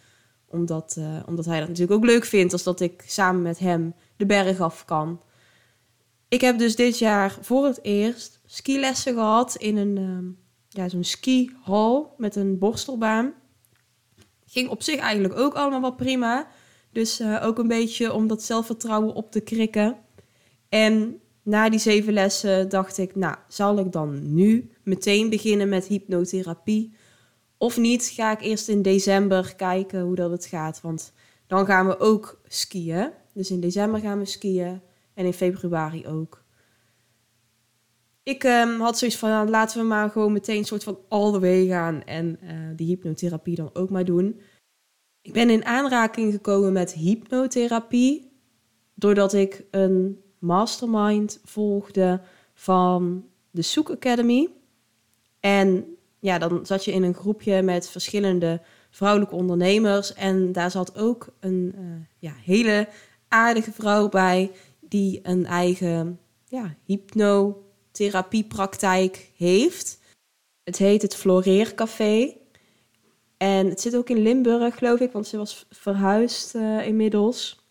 Omdat, 0.47 0.95
uh, 0.99 1.19
omdat 1.25 1.45
hij 1.45 1.59
dat 1.59 1.67
natuurlijk 1.67 1.97
ook 1.97 2.05
leuk 2.05 2.25
vindt. 2.25 2.53
Als 2.53 2.63
dat 2.63 2.79
ik 2.79 3.03
samen 3.05 3.41
met 3.41 3.59
hem 3.59 3.93
de 4.17 4.25
berg 4.25 4.59
af 4.59 4.85
kan. 4.85 5.21
Ik 6.27 6.41
heb 6.41 6.57
dus 6.57 6.75
dit 6.75 6.99
jaar 6.99 7.37
voor 7.41 7.65
het 7.65 7.79
eerst 7.81 8.41
skilessen 8.45 9.13
gehad 9.13 9.55
in 9.55 9.77
een 9.77 9.97
um, 9.97 10.37
ja, 10.69 10.89
zo'n 10.89 11.03
skihal 11.03 12.13
met 12.17 12.35
een 12.35 12.57
borstelbaan. 12.57 13.33
Ging 14.45 14.69
op 14.69 14.83
zich 14.83 14.99
eigenlijk 14.99 15.39
ook 15.39 15.53
allemaal 15.53 15.81
wel 15.81 15.95
prima. 15.95 16.47
Dus 16.91 17.19
uh, 17.19 17.45
ook 17.45 17.57
een 17.57 17.67
beetje 17.67 18.13
om 18.13 18.27
dat 18.27 18.43
zelfvertrouwen 18.43 19.13
op 19.13 19.31
te 19.31 19.39
krikken. 19.39 19.97
En 20.69 21.21
na 21.43 21.69
die 21.69 21.79
zeven 21.79 22.13
lessen 22.13 22.69
dacht 22.69 22.97
ik, 22.97 23.15
nou, 23.15 23.35
zal 23.47 23.79
ik 23.79 23.91
dan 23.91 24.33
nu 24.33 24.71
meteen 24.83 25.29
beginnen 25.29 25.69
met 25.69 25.85
hypnotherapie? 25.85 26.93
Of 27.57 27.77
niet, 27.77 28.05
ga 28.05 28.31
ik 28.31 28.41
eerst 28.41 28.67
in 28.67 28.81
december 28.81 29.55
kijken 29.55 30.01
hoe 30.01 30.15
dat 30.15 30.31
het 30.31 30.45
gaat. 30.45 30.81
Want 30.81 31.13
dan 31.47 31.65
gaan 31.65 31.87
we 31.87 31.99
ook 31.99 32.41
skiën. 32.47 33.11
Dus 33.33 33.51
in 33.51 33.59
december 33.59 33.99
gaan 33.99 34.19
we 34.19 34.25
skiën 34.25 34.81
en 35.13 35.25
in 35.25 35.33
februari 35.33 36.07
ook. 36.07 36.43
Ik 38.23 38.43
um, 38.43 38.79
had 38.79 38.97
zoiets 38.97 39.17
van, 39.17 39.29
nou, 39.29 39.49
laten 39.49 39.81
we 39.81 39.87
maar 39.87 40.09
gewoon 40.09 40.31
meteen 40.31 40.57
een 40.57 40.65
soort 40.65 40.83
van 40.83 40.99
all 41.09 41.31
the 41.31 41.39
way 41.39 41.67
gaan 41.67 42.03
en 42.03 42.39
uh, 42.43 42.49
die 42.75 42.87
hypnotherapie 42.87 43.55
dan 43.55 43.69
ook 43.73 43.89
maar 43.89 44.05
doen. 44.05 44.41
Ik 45.21 45.33
ben 45.33 45.49
in 45.49 45.65
aanraking 45.65 46.31
gekomen 46.33 46.73
met 46.73 46.93
hypnotherapie 46.93 48.31
doordat 48.93 49.33
ik 49.33 49.65
een 49.71 50.21
mastermind 50.41 51.39
volgde 51.43 52.21
van 52.53 53.25
de 53.51 53.61
Soek 53.61 53.89
Academy. 53.89 54.49
En 55.39 55.95
ja, 56.19 56.37
dan 56.37 56.65
zat 56.65 56.85
je 56.85 56.91
in 56.91 57.03
een 57.03 57.13
groepje 57.13 57.61
met 57.61 57.89
verschillende 57.89 58.61
vrouwelijke 58.89 59.35
ondernemers. 59.35 60.13
En 60.13 60.51
daar 60.51 60.71
zat 60.71 60.97
ook 60.97 61.27
een 61.39 61.73
uh, 61.77 61.83
ja, 62.19 62.33
hele 62.43 62.87
aardige 63.27 63.71
vrouw 63.71 64.09
bij 64.09 64.51
die 64.79 65.19
een 65.23 65.45
eigen 65.45 66.19
ja, 66.45 66.75
hypnotherapiepraktijk 66.85 69.31
heeft. 69.35 69.99
Het 70.63 70.77
heet 70.77 71.01
het 71.01 71.15
Floreercafé. 71.15 72.33
En 73.37 73.69
het 73.69 73.81
zit 73.81 73.95
ook 73.95 74.09
in 74.09 74.21
Limburg, 74.21 74.77
geloof 74.77 74.99
ik, 74.99 75.11
want 75.11 75.27
ze 75.27 75.37
was 75.37 75.65
verhuisd 75.69 76.55
uh, 76.55 76.87
inmiddels. 76.87 77.65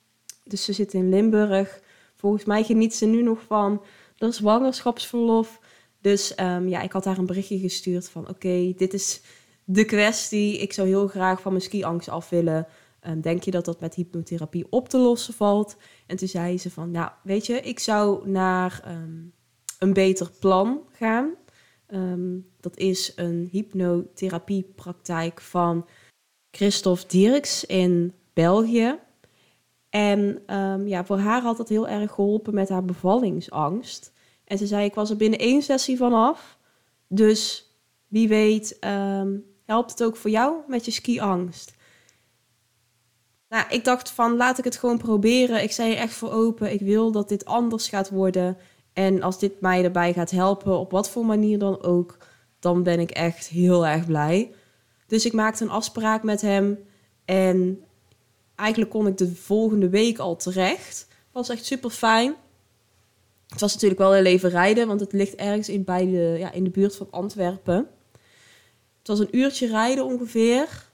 Dus 0.45 0.65
ze 0.65 0.73
zit 0.73 0.95
in 0.95 1.09
Limburg. 1.09 1.81
Volgens 2.21 2.45
mij 2.45 2.65
geniet 2.65 2.95
ze 2.95 3.07
nu 3.07 3.23
nog 3.23 3.43
van 3.47 3.83
de 4.17 4.31
zwangerschapsverlof. 4.31 5.61
Dus 6.01 6.33
um, 6.41 6.69
ja, 6.69 6.81
ik 6.81 6.93
had 6.93 7.05
haar 7.05 7.19
een 7.19 7.27
berichtje 7.27 7.59
gestuurd 7.59 8.09
van... 8.09 8.29
oké, 8.29 8.73
dit 8.77 8.95
is 8.95 9.21
de 9.65 9.85
kwestie. 9.85 10.59
Ik 10.59 10.73
zou 10.73 10.89
heel 10.89 11.07
graag 11.07 11.41
van 11.41 11.53
mijn 11.53 11.65
skiangst 11.65 12.09
af 12.09 12.29
willen. 12.29 12.67
ehm, 13.01 13.21
denk 13.21 13.43
je 13.43 13.51
dat 13.51 13.65
dat 13.65 13.81
met 13.81 13.95
hypnotherapie 13.95 14.67
op 14.71 14.89
te 14.89 14.99
lossen 14.99 15.35
valt? 15.35 15.77
En 16.07 16.17
toen 16.17 16.29
zei 16.29 16.59
ze 16.59 16.71
van, 16.71 16.91
nou, 16.91 17.11
weet 17.23 17.47
je, 17.47 17.61
ik 17.61 17.79
zou 17.79 18.29
naar 18.29 18.81
ehm, 18.85 19.19
een 19.79 19.93
beter 19.93 20.31
plan 20.41 20.81
gaan. 20.93 21.35
Ehm, 21.87 22.39
dat 22.61 22.77
is 22.79 23.13
een 23.17 23.49
hypnotherapiepraktijk 23.51 25.41
van 25.41 25.87
Christophe 26.51 27.07
Dierks 27.07 27.65
in 27.65 28.15
België. 28.33 28.99
En 29.91 30.43
ja, 30.85 31.05
voor 31.05 31.19
haar 31.19 31.43
had 31.43 31.57
dat 31.57 31.69
heel 31.69 31.89
erg 31.89 32.13
geholpen 32.13 32.55
met 32.55 32.69
haar 32.69 32.85
bevallingsangst. 32.85 34.13
En 34.45 34.59
ze 34.59 34.67
zei, 34.67 34.85
ik 34.85 34.95
was 34.95 35.11
er 35.11 35.17
binnen 35.17 35.39
één 35.39 35.63
sessie 35.63 35.97
vanaf. 35.97 36.59
Dus 37.09 37.71
wie 38.09 38.29
weet 38.29 38.79
helpt 39.65 39.91
het 39.91 40.03
ook 40.03 40.17
voor 40.17 40.31
jou 40.31 40.55
met 40.67 40.85
je 40.85 40.91
skiangst. 40.91 41.79
Nou, 43.49 43.65
ik 43.69 43.85
dacht 43.85 44.11
van 44.11 44.37
laat 44.37 44.59
ik 44.59 44.65
het 44.65 44.77
gewoon 44.77 44.99
proberen. 44.99 45.63
Ik 45.63 45.73
zei 45.73 45.93
er 45.93 45.99
echt 45.99 46.13
voor 46.13 46.33
open. 46.33 46.73
Ik 46.73 46.81
wil 46.81 47.13
dat 47.13 47.29
dit 47.29 47.45
anders 47.45 47.89
gaat 47.89 48.11
worden. 48.11 48.57
En 48.93 49.23
als 49.23 49.39
dit 49.39 49.61
mij 49.61 49.85
erbij 49.85 50.13
gaat 50.13 50.31
helpen, 50.31 50.79
op 50.79 50.91
wat 50.91 51.11
voor 51.11 51.27
manier 51.27 51.59
dan 51.59 51.83
ook, 51.83 52.17
dan 52.59 52.83
ben 52.83 53.01
ik 53.01 53.11
echt 53.11 53.49
heel 53.49 53.87
erg 53.87 54.07
blij. 54.07 54.55
Dus 55.07 55.27
ik 55.27 55.33
maakte 55.33 55.65
een 55.65 55.71
afspraak 55.71 56.23
met 56.23 56.41
hem. 56.41 56.79
En 57.25 57.85
eigenlijk 58.61 58.91
kon 58.91 59.07
ik 59.07 59.19
de 59.19 59.35
volgende 59.35 59.89
week 59.89 60.19
al 60.19 60.37
terecht. 60.37 61.07
Was 61.33 61.49
echt 61.49 61.65
super 61.65 61.91
fijn. 61.91 62.35
Het 63.49 63.61
was 63.61 63.73
natuurlijk 63.73 64.01
wel 64.01 64.17
een 64.17 64.23
leven 64.23 64.51
rijden, 64.51 64.87
want 64.87 65.01
het 65.01 65.13
ligt 65.13 65.35
ergens 65.35 65.69
in, 65.69 65.85
bij 65.85 66.07
de, 66.07 66.37
ja, 66.39 66.53
in 66.53 66.65
de 66.65 66.71
buurt 66.71 66.97
van 66.97 67.07
Antwerpen. 67.11 67.89
Het 68.99 69.09
was 69.09 69.19
een 69.19 69.37
uurtje 69.37 69.67
rijden 69.67 70.05
ongeveer. 70.05 70.89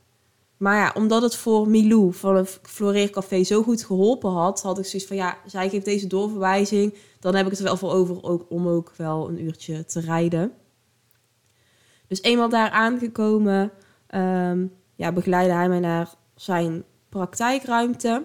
Maar 0.57 0.77
ja, 0.77 0.93
omdat 0.95 1.23
het 1.23 1.37
voor 1.37 1.69
Milou 1.69 2.13
van 2.13 2.37
het 2.37 2.61
Floreercafé 2.63 3.45
zo 3.45 3.63
goed 3.63 3.85
geholpen 3.85 4.31
had, 4.31 4.63
had 4.63 4.79
ik 4.79 4.85
zoiets 4.85 5.09
van 5.09 5.17
ja, 5.17 5.39
zij 5.47 5.69
geeft 5.69 5.85
deze 5.85 6.07
doorverwijzing. 6.07 6.95
Dan 7.21 7.35
heb 7.35 7.45
ik 7.45 7.51
het 7.51 7.59
er 7.59 7.67
wel 7.67 7.77
voor 7.77 7.93
over 7.93 8.23
ook, 8.23 8.47
om 8.49 8.69
ook 8.69 8.93
wel 8.97 9.29
een 9.29 9.45
uurtje 9.45 9.85
te 9.85 10.01
rijden. 10.01 10.53
Dus 12.07 12.23
eenmaal 12.23 12.49
daar 12.49 12.71
aangekomen, 12.71 13.71
um, 14.15 14.73
ja, 14.95 15.13
begeleidde 15.13 15.55
hij 15.55 15.69
mij 15.69 15.81
naar 15.81 16.15
zijn 16.35 16.85
praktijkruimte. 17.17 18.25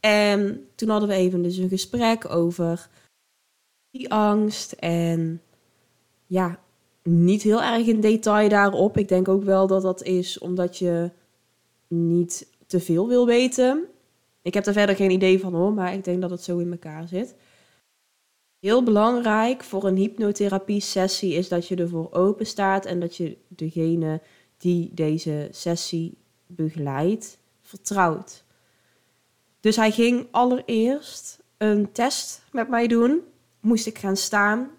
En 0.00 0.68
toen 0.74 0.88
hadden 0.88 1.08
we 1.08 1.14
even 1.14 1.42
dus 1.42 1.56
een 1.56 1.68
gesprek 1.68 2.30
over 2.30 2.88
die 3.90 4.10
angst 4.12 4.72
en 4.72 5.42
ja, 6.26 6.58
niet 7.02 7.42
heel 7.42 7.62
erg 7.62 7.86
in 7.86 8.00
detail 8.00 8.48
daarop. 8.48 8.98
Ik 8.98 9.08
denk 9.08 9.28
ook 9.28 9.44
wel 9.44 9.66
dat 9.66 9.82
dat 9.82 10.02
is 10.02 10.38
omdat 10.38 10.78
je 10.78 11.10
niet 11.88 12.46
te 12.66 12.80
veel 12.80 13.08
wil 13.08 13.26
weten. 13.26 13.84
Ik 14.42 14.54
heb 14.54 14.66
er 14.66 14.72
verder 14.72 14.96
geen 14.96 15.10
idee 15.10 15.40
van 15.40 15.54
hoor, 15.54 15.72
maar 15.72 15.94
ik 15.94 16.04
denk 16.04 16.20
dat 16.20 16.30
het 16.30 16.42
zo 16.42 16.58
in 16.58 16.70
elkaar 16.70 17.08
zit. 17.08 17.34
Heel 18.58 18.82
belangrijk 18.82 19.62
voor 19.62 19.84
een 19.84 19.96
hypnotherapie-sessie 19.96 21.34
is 21.34 21.48
dat 21.48 21.68
je 21.68 21.76
ervoor 21.76 22.12
open 22.12 22.46
staat 22.46 22.86
en 22.86 23.00
dat 23.00 23.16
je 23.16 23.36
degene 23.48 24.20
die 24.56 24.90
deze 24.94 25.48
sessie 25.50 26.18
begeleidt 26.46 27.38
vertrouwt. 27.74 28.44
Dus 29.60 29.76
hij 29.76 29.90
ging 29.90 30.28
allereerst 30.30 31.42
een 31.56 31.92
test 31.92 32.44
met 32.52 32.68
mij 32.68 32.86
doen. 32.86 33.20
Moest 33.60 33.86
ik 33.86 33.98
gaan 33.98 34.16
staan 34.16 34.70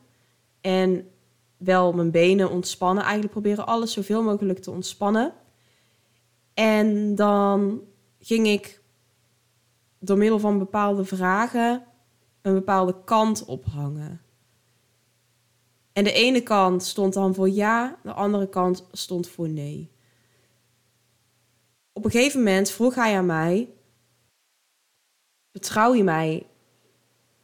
en 0.62 1.10
wel 1.58 1.94
mijn 1.94 2.12
benen 2.12 2.50
ontspannen. 2.50 3.04
Eigenlijk 3.04 3.34
proberen 3.34 3.68
alles 3.68 3.94
zoveel 3.94 4.24
mogelijk 4.24 4.60
te 4.60 4.72
ontspannen. 4.72 5.34
En 6.54 7.16
dan 7.16 7.82
ging 8.20 8.48
ik 8.48 8.82
door 10.00 10.18
middel 10.18 10.40
van 10.40 10.58
bepaalde 10.58 11.06
vragen 11.06 11.84
een 12.42 12.54
bepaalde 12.54 12.96
kant 13.04 13.46
ophangen. 13.46 14.22
En 15.94 16.04
de 16.04 16.12
ene 16.12 16.42
kant 16.42 16.84
stond 16.84 17.14
dan 17.14 17.34
voor 17.34 17.50
ja, 17.50 18.00
de 18.04 18.14
andere 18.14 18.50
kant 18.50 18.88
stond 18.92 19.28
voor 19.28 19.50
nee. 19.50 19.95
Op 21.98 22.06
een 22.06 22.12
gegeven 22.12 22.40
moment 22.40 22.72
vroeg 22.72 22.96
hij 22.96 23.18
aan 23.18 23.26
mij: 23.26 23.70
Vertrouw 25.52 25.94
je 25.94 26.04
mij 26.04 26.48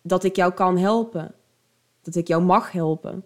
dat 0.01 0.23
ik 0.23 0.35
jou 0.35 0.53
kan 0.53 0.77
helpen? 0.77 1.35
Dat 2.01 2.15
ik 2.15 2.27
jou 2.27 2.43
mag 2.43 2.71
helpen? 2.71 3.23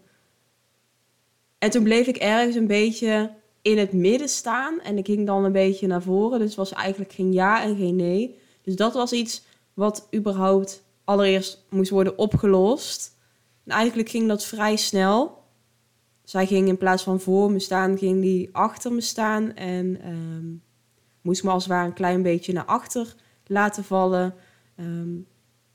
En 1.58 1.70
toen 1.70 1.84
bleef 1.84 2.08
ik 2.08 2.18
ergens 2.18 2.56
een 2.56 2.68
beetje 2.68 3.34
in 3.62 3.78
het 3.78 3.94
midden 3.94 4.30
staan 4.30 4.82
en 4.82 4.98
ik 4.98 5.06
ging 5.06 5.26
dan 5.26 5.44
een 5.44 5.52
beetje 5.52 5.88
naar 5.88 6.02
voren. 6.02 6.40
Dus 6.40 6.56
was 6.56 6.74
eigenlijk 6.74 7.14
geen 7.14 7.34
ja 7.34 7.64
en 7.64 7.76
geen 7.76 7.96
nee. 7.96 8.40
Dus 8.62 8.76
dat 8.76 8.94
was 8.94 9.12
iets 9.12 9.44
wat 9.74 10.08
überhaupt 10.16 10.84
allereerst 11.04 11.66
moest 11.70 11.90
worden 11.90 12.18
opgelost. 12.18 13.18
En 13.64 13.72
eigenlijk 13.72 14.10
ging 14.10 14.28
dat 14.28 14.46
vrij 14.46 14.76
snel. 14.76 15.44
Zij 16.24 16.46
ging 16.46 16.68
in 16.68 16.78
plaats 16.78 17.04
van 17.04 17.20
voor 17.20 17.52
me 17.52 17.60
staan, 17.60 17.98
ging 17.98 18.22
die 18.22 18.50
achter 18.52 18.92
me 18.94 19.02
staan 19.02 19.54
en 19.54 20.02
ehm, 20.02 20.54
moest 21.26 21.44
me 21.44 21.50
als 21.50 21.64
het 21.64 21.72
ware 21.72 21.88
een 21.88 21.94
klein 21.94 22.22
beetje 22.22 22.54
naar 22.54 22.66
achter 22.66 23.16
laten 23.46 23.84
vallen. 23.84 24.34
Ehm, 24.76 25.16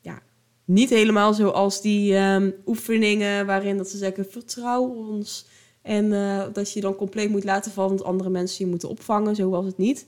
ja, 0.00 0.22
niet 0.64 0.90
helemaal 0.90 1.34
zoals 1.34 1.80
die 1.80 2.16
um, 2.16 2.54
oefeningen 2.66 3.46
waarin 3.46 3.76
dat 3.76 3.88
ze 3.88 3.96
zeggen: 3.96 4.26
vertrouw 4.30 4.82
ons. 4.82 5.46
En 5.82 6.04
uh, 6.04 6.42
dat 6.52 6.72
je 6.72 6.80
dan 6.80 6.94
compleet 6.94 7.30
moet 7.30 7.44
laten 7.44 7.72
vallen, 7.72 7.90
want 7.90 8.04
andere 8.04 8.30
mensen 8.30 8.64
je 8.64 8.70
moeten 8.70 8.88
opvangen. 8.88 9.34
Zo 9.34 9.50
was 9.50 9.64
het 9.64 9.78
niet. 9.78 10.06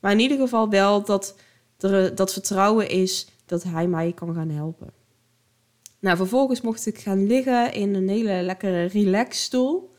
Maar 0.00 0.12
in 0.12 0.20
ieder 0.20 0.38
geval 0.38 0.70
wel 0.70 1.04
dat 1.04 1.36
er 1.78 2.14
dat 2.14 2.32
vertrouwen 2.32 2.88
is 2.88 3.28
dat 3.46 3.62
hij 3.62 3.86
mij 3.86 4.12
kan 4.12 4.34
gaan 4.34 4.50
helpen. 4.50 4.92
Nou, 5.98 6.16
vervolgens 6.16 6.60
mocht 6.60 6.86
ik 6.86 6.98
gaan 6.98 7.26
liggen 7.26 7.72
in 7.72 7.94
een 7.94 8.08
hele 8.08 8.42
lekkere 8.42 8.84
relaxstoel. 8.84 9.94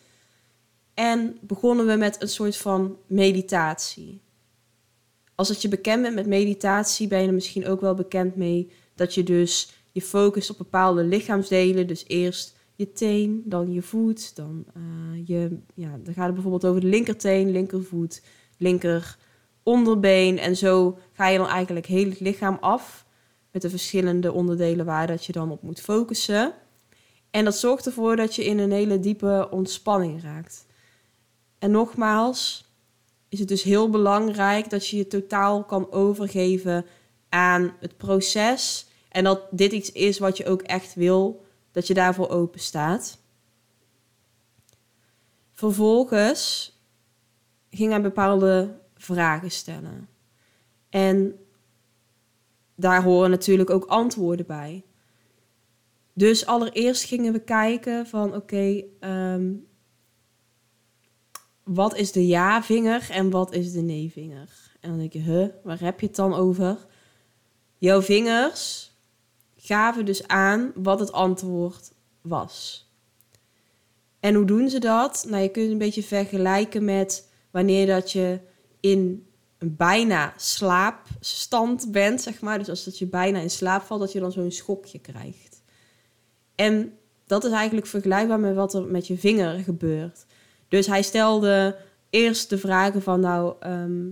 En 0.93 1.37
begonnen 1.41 1.85
we 1.85 1.95
met 1.95 2.21
een 2.21 2.29
soort 2.29 2.57
van 2.57 2.97
meditatie. 3.07 4.22
Als 5.35 5.49
het 5.49 5.61
je 5.61 5.67
bekend 5.67 6.01
bent 6.01 6.15
met 6.15 6.27
meditatie, 6.27 7.07
ben 7.07 7.21
je 7.21 7.27
er 7.27 7.33
misschien 7.33 7.67
ook 7.67 7.81
wel 7.81 7.93
bekend 7.93 8.35
mee 8.35 8.71
dat 8.95 9.13
je 9.13 9.23
dus 9.23 9.73
je 9.91 10.01
focust 10.01 10.49
op 10.49 10.57
bepaalde 10.57 11.03
lichaamsdelen. 11.03 11.87
Dus 11.87 12.03
eerst 12.07 12.57
je 12.75 12.91
teen, 12.91 13.43
dan 13.45 13.71
je 13.71 13.81
voet, 13.81 14.35
dan 14.35 14.65
uh, 14.77 15.27
je, 15.27 15.57
ja, 15.73 15.99
dan 16.03 16.13
gaat 16.13 16.25
het 16.25 16.33
bijvoorbeeld 16.33 16.65
over 16.65 16.81
de 16.81 16.87
linkerteen, 16.87 17.51
linkervoet, 17.51 18.23
linker 18.57 19.17
onderbeen. 19.63 20.39
En 20.39 20.55
zo 20.55 20.97
ga 21.11 21.27
je 21.27 21.37
dan 21.37 21.47
eigenlijk 21.47 21.85
heel 21.85 22.09
het 22.09 22.19
lichaam 22.19 22.57
af 22.61 23.05
met 23.51 23.61
de 23.61 23.69
verschillende 23.69 24.31
onderdelen 24.31 24.85
waar 24.85 25.07
dat 25.07 25.25
je 25.25 25.31
dan 25.31 25.51
op 25.51 25.61
moet 25.61 25.81
focussen. 25.81 26.53
En 27.31 27.45
dat 27.45 27.57
zorgt 27.57 27.85
ervoor 27.85 28.15
dat 28.15 28.35
je 28.35 28.45
in 28.45 28.59
een 28.59 28.71
hele 28.71 28.99
diepe 28.99 29.47
ontspanning 29.51 30.21
raakt. 30.21 30.65
En 31.59 31.71
nogmaals, 31.71 32.72
is 33.33 33.39
het 33.39 33.47
dus 33.47 33.63
heel 33.63 33.89
belangrijk 33.89 34.69
dat 34.69 34.87
je 34.87 34.97
je 34.97 35.07
totaal 35.07 35.63
kan 35.63 35.91
overgeven 35.91 36.85
aan 37.29 37.75
het 37.79 37.97
proces. 37.97 38.87
En 39.09 39.23
dat 39.23 39.41
dit 39.51 39.71
iets 39.71 39.91
is 39.91 40.19
wat 40.19 40.37
je 40.37 40.45
ook 40.45 40.61
echt 40.61 40.93
wil 40.93 41.45
dat 41.71 41.87
je 41.87 41.93
daarvoor 41.93 42.29
open 42.29 42.59
staat. 42.59 43.17
Vervolgens 45.53 46.73
ging 47.69 47.91
hij 47.91 48.01
bepaalde 48.01 48.79
vragen 48.95 49.51
stellen. 49.51 50.09
En 50.89 51.39
daar 52.75 53.03
horen 53.03 53.29
natuurlijk 53.29 53.69
ook 53.69 53.85
antwoorden 53.85 54.45
bij. 54.45 54.83
Dus 56.13 56.45
allereerst 56.45 57.03
gingen 57.03 57.33
we 57.33 57.39
kijken 57.39 58.07
van 58.07 58.35
oké, 58.35 58.83
ehm, 58.99 59.51
wat 61.63 61.95
is 61.95 62.11
de 62.11 62.27
ja-vinger 62.27 63.07
en 63.11 63.29
wat 63.29 63.53
is 63.53 63.71
de 63.71 63.81
nee-vinger? 63.81 64.49
En 64.79 64.89
dan 64.89 64.99
denk 64.99 65.13
je, 65.13 65.19
huh, 65.19 65.47
waar 65.63 65.79
heb 65.79 65.99
je 65.99 66.05
het 66.05 66.15
dan 66.15 66.33
over? 66.33 66.77
Jouw 67.77 68.01
vingers 68.01 68.91
gaven 69.55 70.05
dus 70.05 70.27
aan 70.27 70.71
wat 70.75 70.99
het 70.99 71.11
antwoord 71.11 71.91
was. 72.21 72.87
En 74.19 74.35
hoe 74.35 74.45
doen 74.45 74.69
ze 74.69 74.79
dat? 74.79 75.25
Nou, 75.29 75.41
je 75.41 75.49
kunt 75.49 75.63
het 75.63 75.73
een 75.73 75.77
beetje 75.77 76.03
vergelijken 76.03 76.85
met 76.85 77.29
wanneer 77.51 77.87
dat 77.87 78.11
je 78.11 78.39
in 78.79 79.27
een 79.57 79.75
bijna 79.75 80.33
slaapstand 80.37 81.91
bent, 81.91 82.21
zeg 82.21 82.41
maar. 82.41 82.57
Dus 82.57 82.69
als 82.69 82.83
dat 82.83 82.97
je 82.97 83.07
bijna 83.07 83.39
in 83.39 83.49
slaap 83.49 83.81
valt, 83.81 83.99
dat 83.99 84.11
je 84.11 84.19
dan 84.19 84.31
zo'n 84.31 84.51
schokje 84.51 84.99
krijgt. 84.99 85.61
En 86.55 86.97
dat 87.25 87.43
is 87.43 87.51
eigenlijk 87.51 87.87
vergelijkbaar 87.87 88.39
met 88.39 88.55
wat 88.55 88.73
er 88.73 88.83
met 88.83 89.07
je 89.07 89.17
vinger 89.17 89.59
gebeurt. 89.59 90.25
Dus 90.73 90.87
hij 90.87 91.01
stelde 91.01 91.77
eerst 92.09 92.49
de 92.49 92.57
vragen 92.57 93.01
van, 93.01 93.19
nou, 93.19 93.55
ehm, 93.59 94.09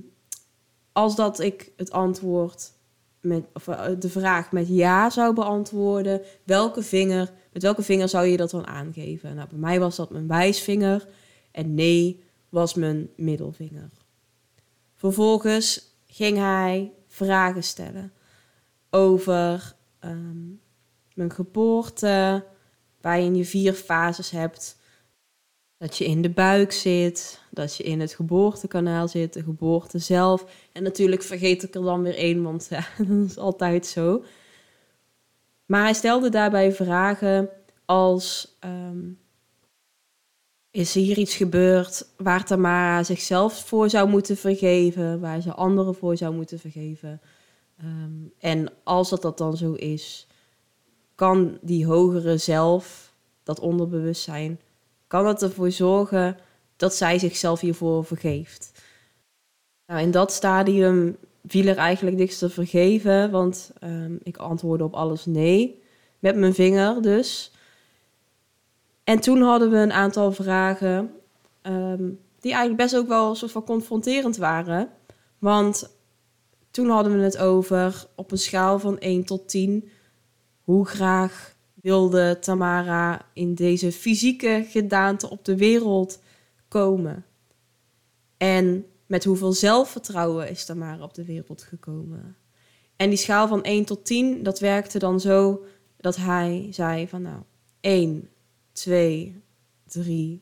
als 0.91 1.15
dat 1.15 1.39
ik 1.39 1.71
het 1.77 1.91
antwoord 1.91 2.71
met, 3.21 3.45
of, 3.53 3.67
eh, 3.67 3.85
de 3.99 4.09
vraag 4.09 4.51
met 4.51 4.67
ja 4.67 5.09
zou 5.09 5.33
beantwoorden, 5.33 6.21
welke 6.43 6.83
vinger, 6.83 7.31
met 7.53 7.61
welke 7.61 7.81
vinger 7.81 8.09
zou 8.09 8.25
je 8.25 8.37
dat 8.37 8.49
dan 8.49 8.67
aangeven? 8.67 9.35
Nou, 9.35 9.47
bij 9.49 9.57
mij 9.57 9.79
was 9.79 9.95
dat 9.95 10.09
mijn 10.09 10.27
wijsvinger 10.27 11.07
en 11.51 11.73
nee 11.73 12.23
was 12.49 12.73
mijn 12.73 13.09
middelvinger. 13.15 13.89
Vervolgens 14.95 15.95
ging 16.07 16.37
hij 16.37 16.91
vragen 17.07 17.63
stellen 17.63 18.13
over 18.89 19.75
ehm, 19.99 20.47
mijn 21.13 21.31
geboorte, 21.31 22.45
waar 23.01 23.19
je 23.19 23.25
in 23.25 23.35
je 23.35 23.45
vier 23.45 23.73
fases 23.73 24.29
hebt. 24.29 24.79
Dat 25.81 25.97
je 25.97 26.05
in 26.05 26.21
de 26.21 26.29
buik 26.29 26.71
zit, 26.71 27.41
dat 27.49 27.75
je 27.75 27.83
in 27.83 27.99
het 27.99 28.13
geboortekanaal 28.13 29.07
zit, 29.07 29.33
de 29.33 29.43
geboorte 29.43 29.99
zelf. 29.99 30.45
En 30.71 30.83
natuurlijk 30.83 31.23
vergeet 31.23 31.63
ik 31.63 31.75
er 31.75 31.81
dan 31.81 32.01
weer 32.01 32.15
één, 32.15 32.43
want 32.43 32.67
ja, 32.69 32.87
dat 33.07 33.29
is 33.29 33.37
altijd 33.37 33.85
zo. 33.85 34.23
Maar 35.65 35.83
hij 35.83 35.93
stelde 35.93 36.29
daarbij 36.29 36.71
vragen 36.73 37.49
als: 37.85 38.57
ehm, 38.59 39.09
Is 40.71 40.93
hier 40.93 41.17
iets 41.17 41.35
gebeurd 41.35 42.07
waar 42.17 42.45
Tamara 42.45 43.03
zichzelf 43.03 43.65
voor 43.65 43.89
zou 43.89 44.09
moeten 44.09 44.37
vergeven, 44.37 45.19
waar 45.19 45.41
ze 45.41 45.53
anderen 45.53 45.95
voor 45.95 46.17
zou 46.17 46.35
moeten 46.35 46.59
vergeven? 46.59 47.21
Ehm, 47.77 48.27
en 48.39 48.73
als 48.83 49.09
dat, 49.09 49.21
dat 49.21 49.37
dan 49.37 49.57
zo 49.57 49.73
is, 49.73 50.27
kan 51.15 51.57
die 51.61 51.85
hogere 51.85 52.37
zelf, 52.37 53.13
dat 53.43 53.59
onderbewustzijn, 53.59 54.59
kan 55.11 55.27
het 55.27 55.41
ervoor 55.41 55.71
zorgen 55.71 56.37
dat 56.75 56.95
zij 56.95 57.19
zichzelf 57.19 57.59
hiervoor 57.59 58.05
vergeeft. 58.05 58.71
Nou, 59.85 60.01
in 60.01 60.11
dat 60.11 60.31
stadium 60.31 61.17
viel 61.47 61.67
er 61.67 61.77
eigenlijk 61.77 62.17
niks 62.17 62.37
te 62.37 62.49
vergeven, 62.49 63.31
want 63.31 63.71
um, 63.83 64.19
ik 64.23 64.37
antwoordde 64.37 64.85
op 64.85 64.93
alles 64.93 65.25
nee, 65.25 65.81
met 66.19 66.35
mijn 66.35 66.53
vinger 66.53 67.01
dus. 67.01 67.51
En 69.03 69.19
toen 69.19 69.41
hadden 69.41 69.71
we 69.71 69.77
een 69.77 69.93
aantal 69.93 70.31
vragen 70.31 71.11
um, 71.63 72.19
die 72.39 72.51
eigenlijk 72.53 72.81
best 72.81 72.95
ook 72.95 73.07
wel 73.07 73.29
een 73.29 73.35
soort 73.35 73.51
van 73.51 73.63
confronterend 73.63 74.37
waren. 74.37 74.89
Want 75.39 75.95
toen 76.71 76.89
hadden 76.89 77.17
we 77.17 77.23
het 77.23 77.37
over 77.37 78.07
op 78.15 78.31
een 78.31 78.37
schaal 78.37 78.79
van 78.79 78.99
1 78.99 79.23
tot 79.23 79.49
10 79.49 79.89
hoe 80.61 80.85
graag 80.85 81.55
wilde 81.81 82.37
Tamara 82.39 83.25
in 83.33 83.55
deze 83.55 83.91
fysieke 83.91 84.65
gedaante 84.69 85.29
op 85.29 85.45
de 85.45 85.57
wereld 85.57 86.19
komen? 86.67 87.25
En 88.37 88.85
met 89.05 89.23
hoeveel 89.23 89.53
zelfvertrouwen 89.53 90.49
is 90.49 90.65
Tamara 90.65 91.03
op 91.03 91.13
de 91.13 91.25
wereld 91.25 91.63
gekomen? 91.63 92.35
En 92.95 93.09
die 93.09 93.17
schaal 93.17 93.47
van 93.47 93.63
1 93.63 93.85
tot 93.85 94.05
10, 94.05 94.43
dat 94.43 94.59
werkte 94.59 94.99
dan 94.99 95.19
zo 95.19 95.65
dat 95.97 96.15
hij 96.15 96.67
zei 96.71 97.07
van 97.07 97.21
nou 97.21 97.41
1, 97.79 98.29
2, 98.71 99.41
3 99.85 100.41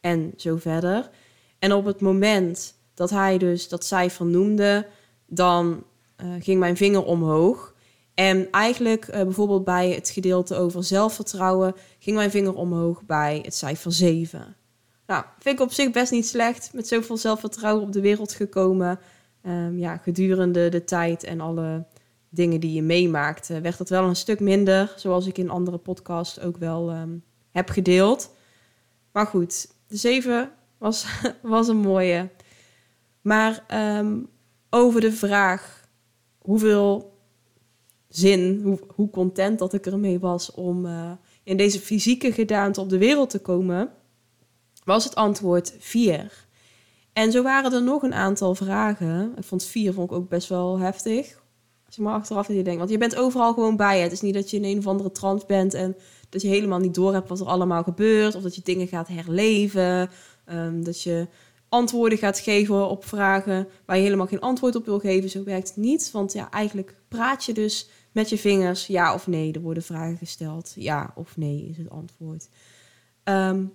en 0.00 0.32
zo 0.36 0.56
verder. 0.56 1.10
En 1.58 1.72
op 1.72 1.84
het 1.84 2.00
moment 2.00 2.74
dat 2.94 3.10
hij 3.10 3.38
dus 3.38 3.68
dat 3.68 3.84
cijfer 3.84 4.26
noemde, 4.26 4.86
dan 5.26 5.84
uh, 6.16 6.34
ging 6.38 6.58
mijn 6.58 6.76
vinger 6.76 7.04
omhoog. 7.04 7.74
En 8.18 8.50
eigenlijk 8.50 9.08
uh, 9.08 9.14
bijvoorbeeld 9.14 9.64
bij 9.64 9.90
het 9.90 10.10
gedeelte 10.10 10.54
over 10.54 10.84
zelfvertrouwen 10.84 11.74
ging 11.98 12.16
mijn 12.16 12.30
vinger 12.30 12.54
omhoog 12.54 13.02
bij 13.02 13.40
het 13.44 13.54
cijfer 13.54 13.92
7. 13.92 14.56
Nou, 15.06 15.24
vind 15.38 15.58
ik 15.58 15.64
op 15.64 15.72
zich 15.72 15.90
best 15.90 16.12
niet 16.12 16.26
slecht. 16.26 16.70
Met 16.72 16.88
zoveel 16.88 17.16
zelfvertrouwen 17.16 17.82
op 17.82 17.92
de 17.92 18.00
wereld 18.00 18.32
gekomen. 18.32 18.98
Um, 19.42 19.78
ja, 19.78 19.96
gedurende 19.96 20.68
de 20.68 20.84
tijd 20.84 21.24
en 21.24 21.40
alle 21.40 21.86
dingen 22.28 22.60
die 22.60 22.72
je 22.72 22.82
meemaakt, 22.82 23.50
uh, 23.50 23.58
werd 23.58 23.78
dat 23.78 23.88
wel 23.88 24.04
een 24.04 24.16
stuk 24.16 24.40
minder. 24.40 24.92
Zoals 24.96 25.26
ik 25.26 25.38
in 25.38 25.50
andere 25.50 25.78
podcasts 25.78 26.40
ook 26.40 26.56
wel 26.56 26.90
um, 26.90 27.24
heb 27.50 27.70
gedeeld. 27.70 28.34
Maar 29.12 29.26
goed, 29.26 29.68
de 29.86 29.96
7 29.96 30.50
was, 30.78 31.06
was 31.42 31.68
een 31.68 31.76
mooie. 31.76 32.28
Maar 33.20 33.64
um, 33.98 34.28
over 34.70 35.00
de 35.00 35.12
vraag 35.12 35.88
hoeveel 36.38 37.16
zin, 38.08 38.60
hoe, 38.62 38.78
hoe 38.94 39.10
content 39.10 39.58
dat 39.58 39.72
ik 39.72 39.86
ermee 39.86 40.18
was 40.18 40.50
om 40.50 40.86
uh, 40.86 41.10
in 41.42 41.56
deze 41.56 41.80
fysieke 41.80 42.32
gedaante 42.32 42.80
op 42.80 42.88
de 42.88 42.98
wereld 42.98 43.30
te 43.30 43.38
komen, 43.38 43.90
was 44.84 45.04
het 45.04 45.14
antwoord 45.14 45.76
vier. 45.78 46.46
En 47.12 47.32
zo 47.32 47.42
waren 47.42 47.72
er 47.72 47.82
nog 47.82 48.02
een 48.02 48.14
aantal 48.14 48.54
vragen. 48.54 49.32
Ik 49.36 49.44
vond 49.44 49.64
vier 49.64 49.92
vond 49.92 50.10
ik 50.10 50.16
ook 50.16 50.28
best 50.28 50.48
wel 50.48 50.78
heftig. 50.78 51.42
Als 51.86 51.96
je 51.96 52.02
maar 52.02 52.14
achteraf 52.14 52.48
je 52.48 52.62
denkt, 52.62 52.78
want 52.78 52.90
je 52.90 52.98
bent 52.98 53.16
overal 53.16 53.52
gewoon 53.52 53.76
bij. 53.76 54.00
Het 54.00 54.12
is 54.12 54.20
niet 54.20 54.34
dat 54.34 54.50
je 54.50 54.56
in 54.56 54.64
een 54.64 54.78
of 54.78 54.86
andere 54.86 55.12
trance 55.12 55.46
bent 55.46 55.74
en 55.74 55.96
dat 56.28 56.42
je 56.42 56.48
helemaal 56.48 56.78
niet 56.78 56.94
door 56.94 57.12
hebt 57.12 57.28
wat 57.28 57.40
er 57.40 57.46
allemaal 57.46 57.82
gebeurt. 57.82 58.34
Of 58.34 58.42
dat 58.42 58.54
je 58.54 58.60
dingen 58.64 58.88
gaat 58.88 59.08
herleven. 59.08 60.10
Um, 60.52 60.84
dat 60.84 61.02
je 61.02 61.26
antwoorden 61.68 62.18
gaat 62.18 62.38
geven 62.38 62.88
op 62.88 63.04
vragen 63.04 63.68
waar 63.84 63.96
je 63.96 64.02
helemaal 64.02 64.26
geen 64.26 64.40
antwoord 64.40 64.76
op 64.76 64.84
wil 64.84 64.98
geven. 64.98 65.30
Zo 65.30 65.44
werkt 65.44 65.68
het 65.68 65.76
niet. 65.76 66.10
Want 66.10 66.32
ja, 66.32 66.50
eigenlijk 66.50 66.94
praat 67.08 67.44
je 67.44 67.52
dus 67.52 67.88
met 68.12 68.28
je 68.28 68.38
vingers 68.38 68.86
ja 68.86 69.14
of 69.14 69.26
nee. 69.26 69.52
Er 69.52 69.60
worden 69.60 69.82
vragen 69.82 70.16
gesteld. 70.16 70.72
Ja 70.76 71.12
of 71.14 71.36
nee 71.36 71.66
is 71.70 71.76
het 71.76 71.90
antwoord. 71.90 72.48
Um, 73.24 73.72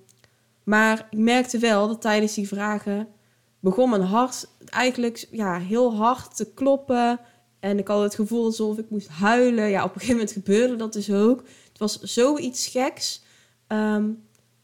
maar 0.64 1.08
ik 1.10 1.18
merkte 1.18 1.58
wel 1.58 1.88
dat 1.88 2.02
tijdens 2.02 2.34
die 2.34 2.48
vragen 2.48 3.08
begon 3.60 3.90
mijn 3.90 4.02
hart 4.02 4.48
eigenlijk 4.66 5.28
ja, 5.32 5.60
heel 5.60 5.96
hard 5.96 6.36
te 6.36 6.54
kloppen. 6.54 7.20
En 7.60 7.80
ik 7.80 7.88
had 7.88 8.02
het 8.02 8.16
gevoel 8.16 8.46
alsof 8.46 8.78
ik 8.78 8.90
moest 8.90 9.08
huilen. 9.08 9.70
Ja, 9.70 9.84
op 9.84 9.94
een 9.94 10.00
gegeven 10.00 10.16
moment 10.16 10.32
gebeurde 10.32 10.76
dat 10.76 10.94
dus 10.94 11.12
ook. 11.12 11.40
Het 11.70 11.78
was 11.78 12.00
zoiets 12.02 12.68
geks. 12.68 13.24
Um, 13.68 14.24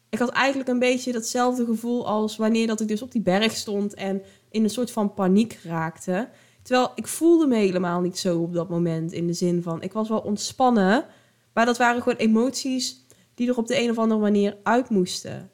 ik 0.09 0.19
had 0.19 0.29
eigenlijk 0.29 0.69
een 0.69 0.79
beetje 0.79 1.11
datzelfde 1.11 1.65
gevoel 1.65 2.07
als 2.07 2.37
wanneer 2.37 2.67
dat 2.67 2.81
ik 2.81 2.87
dus 2.87 3.01
op 3.01 3.11
die 3.11 3.21
berg 3.21 3.55
stond 3.55 3.93
en 3.93 4.21
in 4.49 4.63
een 4.63 4.69
soort 4.69 4.91
van 4.91 5.13
paniek 5.13 5.59
raakte. 5.63 6.29
Terwijl 6.61 6.91
ik 6.95 7.07
voelde 7.07 7.47
me 7.47 7.55
helemaal 7.55 8.01
niet 8.01 8.17
zo 8.17 8.39
op 8.39 8.53
dat 8.53 8.69
moment 8.69 9.11
in 9.11 9.27
de 9.27 9.33
zin 9.33 9.61
van 9.61 9.81
ik 9.81 9.93
was 9.93 10.09
wel 10.09 10.19
ontspannen, 10.19 11.05
maar 11.53 11.65
dat 11.65 11.77
waren 11.77 12.01
gewoon 12.01 12.17
emoties 12.17 13.05
die 13.33 13.49
er 13.49 13.57
op 13.57 13.67
de 13.67 13.81
een 13.81 13.89
of 13.89 13.97
andere 13.97 14.21
manier 14.21 14.57
uit 14.63 14.89
moesten. 14.89 15.51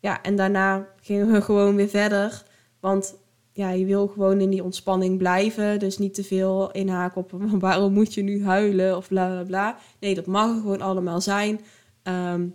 Ja, 0.00 0.22
en 0.22 0.36
daarna 0.36 0.88
gingen 1.00 1.32
we 1.32 1.40
gewoon 1.50 1.76
weer 1.76 1.88
verder, 1.88 2.44
want 2.80 3.16
ja, 3.52 3.70
je 3.70 3.84
wil 3.84 4.06
gewoon 4.06 4.40
in 4.40 4.50
die 4.50 4.64
ontspanning 4.64 5.18
blijven, 5.18 5.78
dus 5.78 5.98
niet 5.98 6.14
te 6.14 6.24
veel 6.24 6.70
inhaken 6.70 7.20
op 7.20 7.30
waarom 7.58 7.92
moet 7.92 8.14
je 8.14 8.22
nu 8.22 8.44
huilen 8.44 8.96
of 8.96 9.08
bla 9.08 9.26
bla 9.28 9.44
bla. 9.44 9.78
Nee, 10.00 10.14
dat 10.14 10.26
mag 10.26 10.50
gewoon 10.50 10.80
allemaal 10.80 11.20
zijn. 11.20 11.60
Um, 12.02 12.54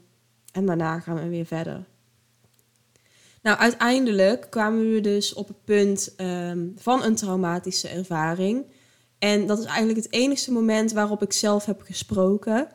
en 0.52 0.66
daarna 0.66 1.00
gaan 1.00 1.16
we 1.16 1.30
weer 1.30 1.46
verder. 1.46 1.86
Nou, 3.42 3.58
uiteindelijk 3.58 4.48
kwamen 4.50 4.92
we 4.92 5.02
dus 5.02 5.34
op 5.34 5.48
het 5.48 5.64
punt 5.64 6.14
um, 6.18 6.74
van 6.78 7.04
een 7.04 7.16
traumatische 7.16 7.88
ervaring. 7.88 8.66
En 9.20 9.48
dat 9.48 9.60
is 9.60 9.66
eigenlijk 9.66 9.98
het 9.98 10.14
enige 10.14 10.52
moment 10.52 10.92
waarop 10.92 11.22
ik 11.22 11.34
zelf 11.34 11.66
heb 11.66 11.82
gesproken. 11.82 12.68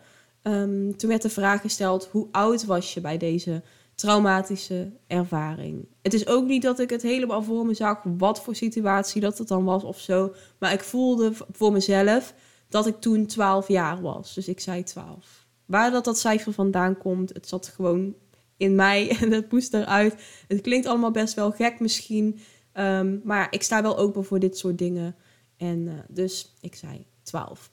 Um, 0.43 0.97
toen 0.97 1.09
werd 1.09 1.23
de 1.23 1.31
vraag 1.31 1.61
gesteld: 1.61 2.09
hoe 2.11 2.29
oud 2.31 2.65
was 2.65 2.95
je 2.95 3.01
bij 3.01 3.19
deze 3.19 3.63
traumatische 3.95 4.93
ervaring? 5.07 5.87
Het 6.03 6.15
is 6.15 6.27
ook 6.27 6.47
niet 6.47 6.63
dat 6.63 6.79
ik 6.79 6.91
het 6.91 7.03
helemaal 7.03 7.43
voor 7.43 7.67
me 7.67 7.75
zag, 7.75 8.03
wat 8.03 8.43
voor 8.43 8.55
situatie 8.55 9.21
dat 9.21 9.39
het 9.39 9.49
dan 9.49 9.65
was 9.65 9.85
of 9.85 10.01
zo. 10.01 10.35
Maar 10.59 10.73
ik 10.73 10.83
voelde 10.83 11.33
voor 11.53 11.73
mezelf 11.73 12.35
dat 12.69 12.87
ik 12.87 13.01
toen 13.01 13.27
12 13.27 13.69
jaar 13.69 14.01
was. 14.01 14.35
Dus 14.35 14.49
ik 14.49 14.61
zei 14.61 14.83
12. 14.83 15.43
Waar 15.66 15.90
dat, 15.90 16.05
dat 16.05 16.18
cijfer 16.18 16.53
vandaan 16.53 16.98
komt, 16.98 17.35
het 17.35 17.48
zat 17.48 17.66
gewoon 17.66 18.14
in 18.57 18.74
mij 18.74 19.09
en 19.20 19.33
het 19.33 19.53
moest 19.53 19.74
eruit. 19.74 20.22
Het 20.48 20.61
klinkt 20.61 20.87
allemaal 20.87 21.11
best 21.11 21.35
wel 21.35 21.50
gek 21.50 21.81
misschien, 21.81 22.38
um, 22.74 23.20
maar 23.24 23.46
ik 23.50 23.62
sta 23.62 23.83
wel 23.83 23.98
open 23.98 24.24
voor 24.24 24.38
dit 24.38 24.59
soort 24.59 24.79
dingen. 24.79 25.16
En 25.57 25.79
uh, 25.79 25.92
dus 26.09 26.55
ik 26.61 26.74
zei 26.74 27.07
12. 27.22 27.70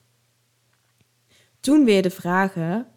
Toen 1.60 1.86
weer 1.86 2.02
de 2.02 2.10
vragen: 2.10 2.88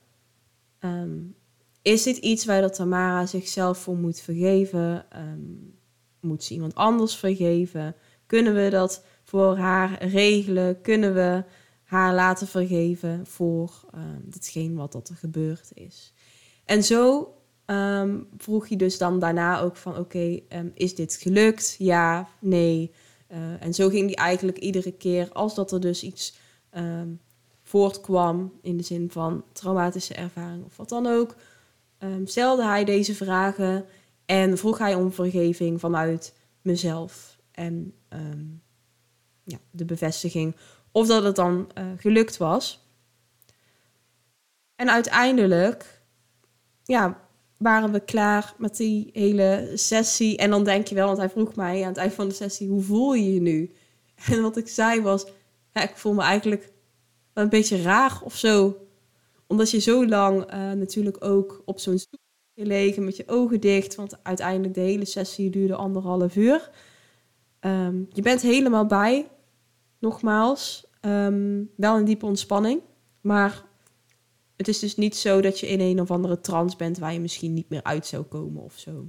um, 0.81 1.37
is 1.83 2.03
dit 2.03 2.17
iets 2.17 2.45
waar 2.45 2.61
dat 2.61 2.75
Tamara 2.75 3.27
zichzelf 3.27 3.79
voor 3.79 3.97
moet 3.97 4.21
vergeven? 4.21 5.07
Um, 5.17 5.79
moet 6.21 6.45
ze 6.45 6.55
iemand 6.55 6.75
anders 6.75 7.17
vergeven? 7.17 7.95
Kunnen 8.27 8.55
we 8.55 8.71
dat 8.71 9.05
voor 9.23 9.57
haar 9.57 10.05
regelen? 10.05 10.81
Kunnen 10.81 11.15
we 11.15 11.45
haar 11.95 12.15
laten 12.15 12.47
vergeven 12.47 13.27
voor 13.27 13.85
um, 13.95 14.23
datgene 14.25 14.75
wat 14.75 14.93
dat 14.93 15.09
er 15.09 15.17
gebeurd 15.17 15.71
is. 15.75 16.13
En 16.65 16.85
zo 16.85 17.35
um, 17.67 18.27
vroeg 18.37 18.67
je 18.69 18.77
dus 18.77 18.99
dan 18.99 19.19
daarna 19.19 19.61
ook 19.61 19.77
van 19.77 19.99
oké, 19.99 20.41
um, 20.49 20.73
is 20.75 20.95
dit 20.95 21.15
gelukt? 21.15 21.75
Ja, 21.79 22.29
nee. 22.41 22.93
Uh, 23.29 23.63
en 23.63 23.75
zo 23.75 23.89
ging 23.89 24.07
die 24.07 24.17
eigenlijk 24.17 24.59
iedere 24.59 24.93
keer 24.93 25.33
als 25.33 25.55
dat 25.55 25.73
er 25.73 25.81
dus 25.81 26.03
iets 26.03 26.39
voortkwam 27.63 28.53
in 28.63 28.77
de 28.77 28.83
zin 28.83 29.11
van 29.11 29.45
traumatische 29.53 30.15
ervaring 30.15 30.65
of 30.65 30.77
wat 30.77 30.89
dan 30.89 31.07
ook, 31.07 31.37
stelde 32.25 32.65
hij 32.65 32.85
deze 32.85 33.15
vragen 33.15 33.85
en 34.25 34.59
vroeg 34.59 34.79
hij 34.79 34.95
om 34.95 35.13
vergeving 35.13 35.81
vanuit 35.81 36.35
mezelf. 36.63 37.39
En 37.51 37.95
ja, 39.45 39.59
de 39.71 39.85
bevestiging 39.85 40.57
of 40.95 41.07
dat 41.07 41.25
het 41.25 41.37
dan 41.37 41.71
uh, 41.79 41.85
gelukt 41.97 42.37
was. 42.37 42.89
En 44.75 44.91
uiteindelijk, 44.91 46.03
ja, 46.85 47.21
waren 47.57 47.93
we 47.93 48.01
klaar 48.01 48.55
met 48.59 48.77
die 48.77 49.11
hele 49.13 49.71
sessie. 49.75 50.37
En 50.37 50.51
dan 50.51 50.65
denk 50.65 50.87
je 50.87 50.95
wel, 50.95 51.07
want 51.07 51.19
hij 51.19 51.29
vroeg 51.29 51.55
mij 51.55 51.83
aan 51.83 51.89
het 51.89 51.97
eind 51.97 52.13
van 52.13 52.29
de 52.29 52.35
sessie, 52.35 52.69
hoe 52.69 52.83
voel 52.83 53.15
je 53.15 53.35
je 53.35 53.41
nu? 53.41 53.73
En 54.31 54.43
wat 54.43 54.57
ik 54.57 54.69
zei 54.69 55.01
was, 55.01 55.27
ja, 55.73 55.83
ik 55.83 55.97
voel 55.97 56.13
me 56.13 56.23
eigenlijk 56.23 56.73
een 57.33 57.49
beetje 57.49 57.83
raar 57.83 58.21
of 58.25 58.37
zo. 58.37 58.77
Omdat 59.47 59.71
je 59.71 59.79
zo 59.79 60.07
lang 60.07 60.55
uh, 60.55 60.73
natuurlijk 60.73 61.25
ook 61.25 61.63
op 61.65 61.79
zo'n 61.79 61.99
stoel 61.99 62.21
gelegen 62.55 63.05
met 63.05 63.17
je 63.17 63.25
ogen 63.27 63.61
dicht. 63.61 63.95
Want 63.95 64.25
uiteindelijk 64.25 64.75
de 64.75 64.81
hele 64.81 65.05
sessie 65.05 65.51
duurde 65.51 65.75
anderhalf 65.75 66.37
uur. 66.37 66.71
Um, 67.61 68.09
je 68.13 68.23
bent 68.23 68.41
helemaal 68.41 68.87
bij, 68.87 69.27
nogmaals. 70.05 70.87
Um, 71.01 71.71
wel 71.77 71.97
een 71.97 72.05
diepe 72.05 72.27
ontspanning. 72.27 72.81
Maar 73.21 73.65
het 74.57 74.69
is 74.69 74.79
dus 74.79 74.97
niet 74.97 75.17
zo 75.17 75.41
dat 75.41 75.61
je 75.61 75.69
in 75.69 75.81
een 75.81 76.01
of 76.01 76.11
andere 76.11 76.41
trance 76.41 76.77
bent 76.77 76.99
waar 76.99 77.13
je 77.13 77.21
misschien 77.21 77.55
niet 77.55 77.69
meer 77.69 77.83
uit 77.83 78.07
zou 78.07 78.23
komen 78.23 78.63
of 78.63 78.79
zo. 78.79 79.07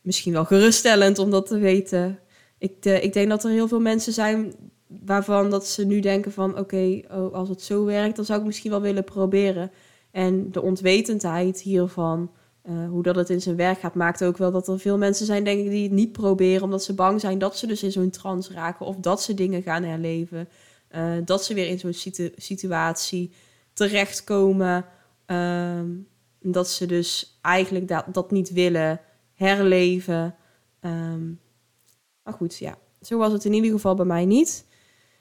Misschien 0.00 0.32
wel 0.32 0.44
geruststellend 0.44 1.18
om 1.18 1.30
dat 1.30 1.46
te 1.46 1.58
weten. 1.58 2.18
Ik, 2.58 2.84
ik 2.84 3.12
denk 3.12 3.28
dat 3.28 3.44
er 3.44 3.50
heel 3.50 3.68
veel 3.68 3.80
mensen 3.80 4.12
zijn 4.12 4.54
waarvan 4.86 5.50
dat 5.50 5.66
ze 5.66 5.86
nu 5.86 6.00
denken 6.00 6.32
van 6.32 6.58
oké, 6.58 7.00
oh, 7.10 7.32
als 7.32 7.48
het 7.48 7.62
zo 7.62 7.84
werkt, 7.84 8.16
dan 8.16 8.24
zou 8.24 8.40
ik 8.40 8.46
misschien 8.46 8.70
wel 8.70 8.80
willen 8.80 9.04
proberen. 9.04 9.70
En 10.10 10.52
de 10.52 10.62
ontwetendheid 10.62 11.60
hiervan, 11.60 12.30
uh, 12.68 12.88
hoe 12.88 13.02
dat 13.02 13.16
het 13.16 13.30
in 13.30 13.40
zijn 13.40 13.56
werk 13.56 13.78
gaat, 13.78 13.94
maakt 13.94 14.24
ook 14.24 14.36
wel 14.36 14.50
dat 14.50 14.68
er 14.68 14.78
veel 14.80 14.98
mensen 14.98 15.26
zijn, 15.26 15.44
denk 15.44 15.64
ik, 15.64 15.70
die 15.70 15.82
het 15.82 15.92
niet 15.92 16.12
proberen, 16.12 16.62
omdat 16.62 16.84
ze 16.84 16.94
bang 16.94 17.20
zijn 17.20 17.38
dat 17.38 17.58
ze 17.58 17.66
dus 17.66 17.82
in 17.82 17.92
zo'n 17.92 18.10
trance 18.10 18.52
raken 18.52 18.86
of 18.86 18.96
dat 18.96 19.22
ze 19.22 19.34
dingen 19.34 19.62
gaan 19.62 19.82
herleven. 19.82 20.48
Uh, 20.90 21.12
dat 21.24 21.44
ze 21.44 21.54
weer 21.54 21.66
in 21.66 21.78
zo'n 21.78 21.92
situ 21.92 22.32
situatie 22.36 23.32
terechtkomen. 23.72 24.84
Uh, 25.26 25.80
dat 26.40 26.68
ze 26.68 26.86
dus 26.86 27.38
eigenlijk 27.42 27.88
dat, 27.88 28.04
dat 28.12 28.30
niet 28.30 28.52
willen 28.52 29.00
herleven. 29.34 30.34
Um, 30.80 31.40
maar 32.22 32.34
goed, 32.34 32.58
ja, 32.58 32.78
zo 33.00 33.18
was 33.18 33.32
het 33.32 33.44
in 33.44 33.52
ieder 33.52 33.70
geval 33.70 33.94
bij 33.94 34.04
mij 34.04 34.24
niet. 34.24 34.66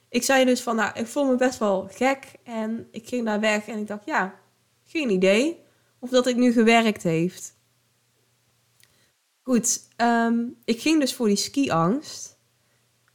Ik 0.09 0.23
zei 0.23 0.45
dus 0.45 0.61
van, 0.61 0.75
nou, 0.75 0.99
ik 0.99 1.07
voel 1.07 1.25
me 1.25 1.35
best 1.35 1.59
wel 1.59 1.87
gek. 1.91 2.33
En 2.43 2.87
ik 2.91 3.07
ging 3.07 3.25
daar 3.25 3.39
weg 3.39 3.67
en 3.67 3.77
ik 3.77 3.87
dacht, 3.87 4.05
ja, 4.05 4.39
geen 4.83 5.09
idee 5.09 5.62
of 6.03 6.09
dat 6.09 6.25
het 6.25 6.37
nu 6.37 6.51
gewerkt 6.51 7.03
heeft. 7.03 7.57
Goed, 9.41 9.87
um, 9.97 10.55
ik 10.65 10.81
ging 10.81 10.99
dus 10.99 11.13
voor 11.13 11.27
die 11.27 11.35
skiangst. 11.35 12.37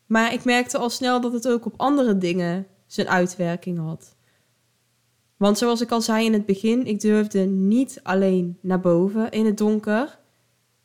Maar 0.07 0.33
ik 0.33 0.44
merkte 0.44 0.79
al 0.79 0.90
snel 0.90 1.20
dat 1.20 1.33
het 1.33 1.48
ook 1.48 1.66
op 1.66 1.74
andere 1.77 2.18
dingen 2.18 2.66
zijn 2.87 3.09
uitwerking 3.09 3.79
had. 3.79 4.16
Want 5.37 5.59
zoals 5.59 5.81
ik 5.81 5.90
al 5.90 6.01
zei 6.01 6.24
in 6.24 6.33
het 6.33 6.46
begin, 6.46 6.87
ik 6.87 7.01
durfde 7.01 7.40
niet 7.40 8.01
alleen 8.03 8.59
naar 8.61 8.81
boven 8.81 9.31
in 9.31 9.46
het 9.46 9.59
donker. 9.59 10.18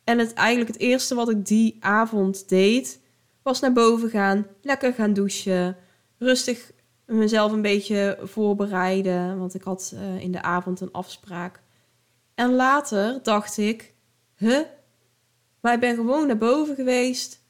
En 0.04 0.18
het 0.18 0.32
eigenlijk 0.32 0.70
het 0.72 0.80
eerste 0.80 1.14
wat 1.14 1.30
ik 1.30 1.46
die 1.46 1.76
avond 1.80 2.48
deed, 2.48 3.00
was 3.42 3.60
naar 3.60 3.72
boven 3.72 4.10
gaan, 4.10 4.46
lekker 4.62 4.92
gaan 4.92 5.12
douchen, 5.12 5.76
rustig 6.18 6.72
mezelf 7.06 7.52
een 7.52 7.62
beetje 7.62 8.18
voorbereiden, 8.22 9.38
want 9.38 9.54
ik 9.54 9.62
had 9.62 9.92
uh, 9.94 10.20
in 10.20 10.32
de 10.32 10.42
avond 10.42 10.80
een 10.80 10.92
afspraak. 10.92 11.63
En 12.34 12.54
later 12.54 13.22
dacht 13.22 13.56
ik, 13.56 13.94
huh? 14.36 14.60
Maar 15.60 15.74
ik 15.74 15.80
ben 15.80 15.94
gewoon 15.94 16.26
naar 16.26 16.38
boven 16.38 16.74
geweest. 16.74 17.42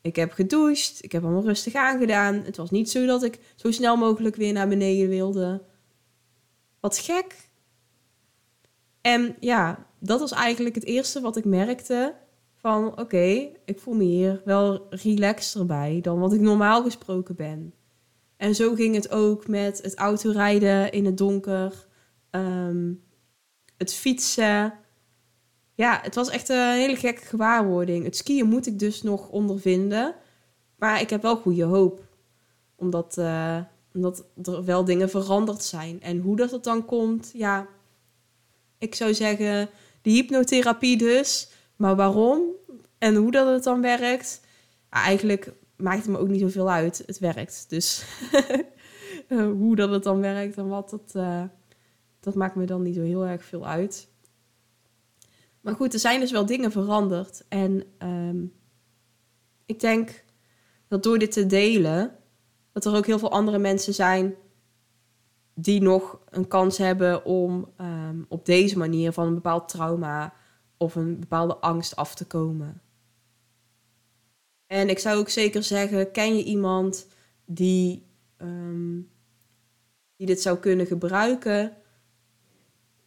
Ik 0.00 0.16
heb 0.16 0.32
gedoucht, 0.32 1.04
ik 1.04 1.12
heb 1.12 1.22
allemaal 1.22 1.44
rustig 1.44 1.74
aangedaan. 1.74 2.34
Het 2.34 2.56
was 2.56 2.70
niet 2.70 2.90
zo 2.90 3.06
dat 3.06 3.22
ik 3.22 3.38
zo 3.56 3.70
snel 3.70 3.96
mogelijk 3.96 4.36
weer 4.36 4.52
naar 4.52 4.68
beneden 4.68 5.08
wilde. 5.08 5.62
Wat 6.80 6.98
gek. 6.98 7.36
En 9.00 9.36
ja, 9.40 9.86
dat 9.98 10.20
was 10.20 10.32
eigenlijk 10.32 10.74
het 10.74 10.84
eerste 10.84 11.20
wat 11.20 11.36
ik 11.36 11.44
merkte. 11.44 12.14
Van 12.54 12.98
oké, 13.00 13.48
ik 13.64 13.78
voel 13.78 13.94
me 13.94 14.04
hier 14.04 14.42
wel 14.44 14.86
relaxter 14.90 15.66
bij 15.66 15.98
dan 16.02 16.18
wat 16.18 16.32
ik 16.32 16.40
normaal 16.40 16.82
gesproken 16.82 17.36
ben. 17.36 17.74
En 18.36 18.54
zo 18.54 18.74
ging 18.74 18.94
het 18.94 19.10
ook 19.10 19.48
met 19.48 19.82
het 19.82 19.94
autorijden 19.94 20.92
in 20.92 21.04
het 21.04 21.18
donker, 21.18 21.86
ehm, 22.30 22.92
het 23.78 23.94
fietsen. 23.94 24.74
Ja, 25.74 25.98
het 26.02 26.14
was 26.14 26.30
echt 26.30 26.48
een 26.48 26.72
hele 26.72 26.96
gekke 26.96 27.24
gewaarwording. 27.24 28.04
Het 28.04 28.16
skiën 28.16 28.48
moet 28.48 28.66
ik 28.66 28.78
dus 28.78 29.02
nog 29.02 29.28
ondervinden. 29.28 30.14
Maar 30.76 31.00
ik 31.00 31.10
heb 31.10 31.22
wel 31.22 31.36
goede 31.36 31.64
hoop. 31.64 32.00
Omdat, 32.76 33.16
uh, 33.18 33.58
omdat 33.94 34.24
er 34.42 34.64
wel 34.64 34.84
dingen 34.84 35.10
veranderd 35.10 35.62
zijn. 35.62 36.02
En 36.02 36.18
hoe 36.18 36.36
dat 36.36 36.50
het 36.50 36.64
dan 36.64 36.84
komt, 36.84 37.30
ja, 37.34 37.66
ik 38.78 38.94
zou 38.94 39.14
zeggen, 39.14 39.68
de 40.02 40.10
hypnotherapie 40.10 40.96
dus. 40.98 41.48
Maar 41.76 41.96
waarom 41.96 42.40
en 42.98 43.14
hoe 43.14 43.30
dat 43.30 43.48
het 43.48 43.64
dan 43.64 43.80
werkt, 43.80 44.40
eigenlijk 44.90 45.52
maakt 45.76 46.02
het 46.02 46.08
me 46.08 46.18
ook 46.18 46.28
niet 46.28 46.40
zoveel 46.40 46.70
uit. 46.70 47.02
Het 47.06 47.18
werkt. 47.18 47.66
Dus 47.68 48.04
eh, 49.28 49.50
hoe 49.50 49.76
dat 49.76 49.90
het 49.90 50.02
dan 50.02 50.20
werkt 50.20 50.56
en 50.56 50.68
wat, 50.68 50.90
dat, 50.90 51.14
dat 52.20 52.34
maakt 52.34 52.54
me 52.54 52.64
dan 52.64 52.82
niet 52.82 52.94
zo 52.94 53.02
heel 53.02 53.26
erg 53.26 53.44
veel 53.44 53.66
uit. 53.66 54.08
Maar 55.60 55.74
goed, 55.74 55.92
er 55.92 55.98
zijn 55.98 56.20
dus 56.20 56.30
wel 56.30 56.46
dingen 56.46 56.72
veranderd. 56.72 57.44
En 57.48 57.84
um, 57.98 58.52
ik 59.66 59.80
denk 59.80 60.24
dat 60.88 61.02
door 61.02 61.18
dit 61.18 61.32
te 61.32 61.46
delen, 61.46 62.16
dat 62.72 62.84
er 62.84 62.96
ook 62.96 63.06
heel 63.06 63.18
veel 63.18 63.30
andere 63.30 63.58
mensen 63.58 63.94
zijn 63.94 64.34
die 65.54 65.80
nog 65.80 66.20
een 66.30 66.48
kans 66.48 66.78
hebben 66.78 67.24
om 67.24 67.72
um, 67.80 68.26
op 68.28 68.44
deze 68.44 68.78
manier 68.78 69.12
van 69.12 69.26
een 69.26 69.34
bepaald 69.34 69.68
trauma 69.68 70.34
of 70.76 70.94
een 70.94 71.20
bepaalde 71.20 71.56
angst 71.56 71.96
af 71.96 72.14
te 72.14 72.26
komen. 72.26 72.82
En 74.66 74.88
ik 74.88 74.98
zou 74.98 75.18
ook 75.18 75.28
zeker 75.28 75.62
zeggen, 75.62 76.10
ken 76.10 76.36
je 76.36 76.44
iemand 76.44 77.06
die, 77.44 78.06
um, 78.38 79.10
die 80.16 80.26
dit 80.26 80.42
zou 80.42 80.58
kunnen 80.58 80.86
gebruiken, 80.86 81.76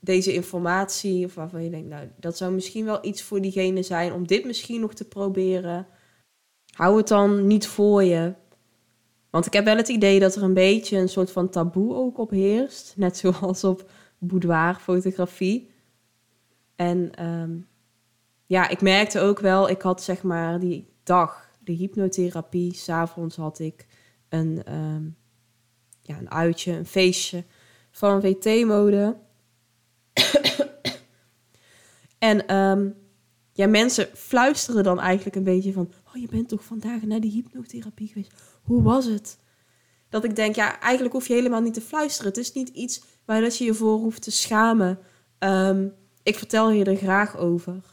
deze 0.04 0.34
informatie, 0.34 1.26
of 1.26 1.36
waarvan 1.36 1.64
je 1.64 1.70
denkt, 1.70 1.90
nou, 1.90 2.08
dat 2.20 2.38
zou 2.38 2.54
misschien 2.54 2.86
wel 2.86 3.06
iets 3.06 3.22
voor 3.22 3.42
diegene 3.42 3.84
zijn 3.84 4.14
om 4.14 4.28
dit 4.28 4.46
misschien 4.46 4.82
nog 4.82 4.94
te 4.94 5.08
proberen. 5.08 5.88
Hou 6.74 6.98
het 6.98 7.08
dan 7.08 7.48
niet 7.48 7.68
voor 7.68 8.04
je. 8.04 8.34
Want 9.30 9.46
ik 9.46 9.54
heb 9.54 9.66
wel 9.66 9.78
het 9.78 9.88
idee 9.88 10.20
dat 10.20 10.36
er 10.36 10.44
een 10.44 10.54
beetje 10.54 10.98
een 10.98 11.10
soort 11.10 11.32
van 11.32 11.50
taboe 11.50 11.96
ook 11.96 12.18
op 12.18 12.30
heerst. 12.30 12.94
Net 12.98 13.18
zoals 13.18 13.64
op 13.64 13.90
boudoirfotografie. 14.18 15.72
En 16.76 17.26
um, 17.26 17.68
ja, 18.46 18.70
ik 18.70 18.82
merkte 18.82 19.20
ook 19.20 19.40
wel, 19.40 19.70
ik 19.70 19.82
had 19.82 20.04
zeg 20.04 20.24
maar 20.24 20.60
die 20.60 20.94
dag 21.04 21.50
de 21.60 21.72
hypnotherapie. 21.72 22.74
S'avonds 22.74 23.36
had 23.36 23.60
ik 23.60 23.88
een, 24.30 24.74
um, 24.74 25.16
ja, 26.02 26.18
een 26.18 26.32
uitje, 26.32 26.72
een 26.72 26.86
feestje 26.86 27.44
van 27.92 28.22
VT-mode. 28.22 29.18
En 32.21 32.55
um, 32.55 32.95
ja, 33.53 33.67
mensen 33.67 34.10
fluisteren 34.13 34.84
dan 34.84 34.99
eigenlijk 34.99 35.36
een 35.36 35.43
beetje 35.43 35.73
van... 35.73 35.91
Oh, 36.07 36.21
je 36.21 36.27
bent 36.27 36.49
toch 36.49 36.63
vandaag 36.63 37.01
naar 37.01 37.19
de 37.19 37.27
hypnotherapie 37.27 38.07
geweest? 38.07 38.34
Hoe 38.62 38.81
was 38.81 39.05
het? 39.05 39.38
Dat 40.10 40.23
ik 40.23 40.36
denk, 40.36 40.55
ja, 40.55 40.79
eigenlijk 40.79 41.13
hoef 41.13 41.27
je 41.27 41.34
helemaal 41.34 41.62
niet 41.62 41.73
te 41.73 41.81
fluisteren. 41.81 42.27
Het 42.27 42.39
is 42.39 42.53
niet 42.53 42.69
iets 42.69 43.03
waar 43.25 43.41
dat 43.41 43.57
je 43.57 43.63
je 43.63 43.73
voor 43.73 43.97
hoeft 43.97 44.21
te 44.21 44.31
schamen. 44.31 44.99
Um, 45.39 45.93
ik 46.23 46.38
vertel 46.38 46.71
je 46.71 46.84
er 46.84 46.95
graag 46.95 47.38
over. 47.38 47.84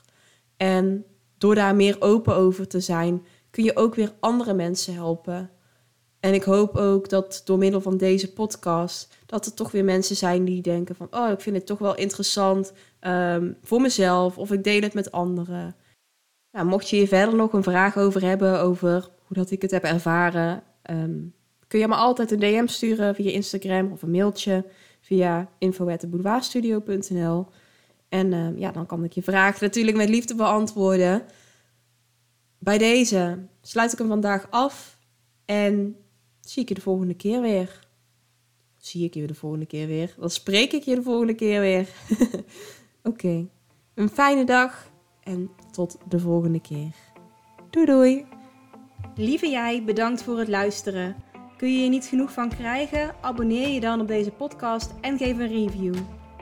En 0.56 1.04
door 1.38 1.54
daar 1.54 1.74
meer 1.74 1.96
open 2.00 2.34
over 2.34 2.68
te 2.68 2.80
zijn, 2.80 3.26
kun 3.50 3.64
je 3.64 3.76
ook 3.76 3.94
weer 3.94 4.12
andere 4.20 4.54
mensen 4.54 4.94
helpen. 4.94 5.50
En 6.20 6.34
ik 6.34 6.42
hoop 6.42 6.76
ook 6.76 7.08
dat 7.08 7.42
door 7.44 7.58
middel 7.58 7.80
van 7.80 7.96
deze 7.96 8.32
podcast, 8.32 9.14
dat 9.26 9.46
er 9.46 9.54
toch 9.54 9.70
weer 9.70 9.84
mensen 9.84 10.16
zijn 10.16 10.44
die 10.44 10.62
denken 10.62 10.94
van, 10.94 11.08
oh, 11.10 11.30
ik 11.30 11.40
vind 11.40 11.56
het 11.56 11.66
toch 11.66 11.78
wel 11.78 11.96
interessant 11.96 12.72
um, 13.00 13.56
voor 13.62 13.80
mezelf 13.80 14.38
of 14.38 14.52
ik 14.52 14.64
deel 14.64 14.80
het 14.80 14.94
met 14.94 15.12
anderen. 15.12 15.76
Nou, 16.52 16.66
mocht 16.66 16.90
je 16.90 16.96
hier 16.96 17.08
verder 17.08 17.34
nog 17.34 17.52
een 17.52 17.62
vraag 17.62 17.96
over 17.96 18.22
hebben, 18.22 18.60
over 18.60 19.08
hoe 19.24 19.36
dat 19.36 19.50
ik 19.50 19.62
het 19.62 19.70
heb 19.70 19.84
ervaren, 19.84 20.62
um, 20.90 21.32
kun 21.66 21.78
je 21.78 21.88
me 21.88 21.94
altijd 21.94 22.30
een 22.30 22.38
DM 22.38 22.66
sturen 22.66 23.14
via 23.14 23.30
Instagram 23.30 23.92
of 23.92 24.02
een 24.02 24.10
mailtje 24.10 24.64
via 25.00 25.48
info.boudoirstudio.nl. 25.58 27.46
En 28.08 28.32
um, 28.32 28.58
ja, 28.58 28.70
dan 28.70 28.86
kan 28.86 29.04
ik 29.04 29.12
je 29.12 29.22
vraag 29.22 29.60
natuurlijk 29.60 29.96
met 29.96 30.08
liefde 30.08 30.34
beantwoorden 30.34 31.22
bij 32.58 32.78
deze 32.78 33.38
sluit 33.62 33.92
ik 33.92 33.98
hem 33.98 34.08
vandaag 34.08 34.46
af 34.50 34.98
en 35.44 35.96
zie 36.50 36.62
ik 36.62 36.68
je 36.68 36.74
de 36.74 36.80
volgende 36.80 37.14
keer 37.14 37.40
weer. 37.40 37.86
Zie 38.76 39.04
ik 39.04 39.14
je 39.14 39.26
de 39.26 39.34
volgende 39.34 39.66
keer 39.66 39.86
weer. 39.86 40.14
Dan 40.18 40.30
spreek 40.30 40.72
ik 40.72 40.82
je 40.82 40.94
de 40.94 41.02
volgende 41.02 41.34
keer 41.34 41.60
weer. 41.60 41.88
Oké, 43.02 43.48
een 43.94 44.08
fijne 44.08 44.44
dag 44.44 44.90
en 45.22 45.50
tot 45.70 45.98
de 46.08 46.18
volgende 46.18 46.60
keer. 46.60 46.94
Doei 47.70 47.86
doei. 47.86 48.26
Lieve 49.14 49.48
jij, 49.50 49.84
bedankt 49.84 50.22
voor 50.22 50.38
het 50.38 50.48
luisteren. 50.48 51.16
Kun 51.56 51.72
je 51.72 51.82
je 51.82 51.88
niet 51.88 52.04
genoeg 52.04 52.32
van 52.32 52.48
krijgen? 52.48 53.14
Abonneer 53.20 53.68
je 53.68 53.80
dan 53.80 54.00
op 54.00 54.08
deze 54.08 54.30
podcast 54.30 54.94
en 55.00 55.18
geef 55.18 55.38
een 55.38 55.48
review. 55.48 55.94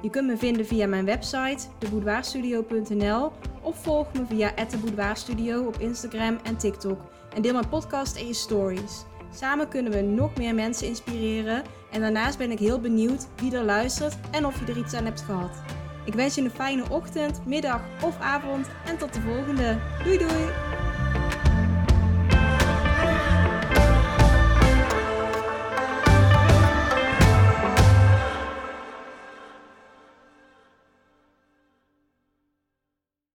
Je 0.03 0.11
kunt 0.11 0.27
me 0.27 0.37
vinden 0.37 0.67
via 0.67 0.87
mijn 0.87 1.05
website, 1.05 1.67
deboudoirstudio.nl 1.79 3.33
of 3.63 3.83
volg 3.83 4.13
me 4.13 4.27
via 4.27 4.55
@deboudoirstudio 4.71 5.67
op 5.67 5.79
Instagram 5.79 6.39
en 6.43 6.57
TikTok. 6.57 7.01
en 7.35 7.43
deel 7.43 7.53
mijn 7.53 7.69
podcast 7.69 8.17
en 8.17 8.27
je 8.27 8.35
stories. 8.35 9.05
Samen 9.37 9.69
kunnen 9.69 9.93
we 9.93 10.01
nog 10.01 10.37
meer 10.37 10.55
mensen 10.55 10.87
inspireren 10.87 11.63
en 11.91 12.01
daarnaast 12.01 12.39
ben 12.39 12.51
ik 12.51 12.59
heel 12.59 12.81
benieuwd 12.81 13.27
wie 13.41 13.57
er 13.57 13.65
luistert 13.65 14.17
en 14.31 14.47
of 14.47 14.59
je 14.59 14.73
er 14.73 14.79
iets 14.79 14.95
aan 14.95 15.05
hebt 15.05 15.21
gehad. 15.21 15.63
Ik 16.05 16.15
wens 16.15 16.35
je 16.35 16.43
een 16.43 16.51
fijne 16.51 16.91
ochtend, 16.91 17.47
middag 17.47 17.81
of 18.03 18.21
avond 18.21 18.67
en 18.87 18.99
tot 18.99 19.15
de 19.15 19.21
volgende. 19.21 19.79
Doei 20.05 20.19
doei! 20.19 20.76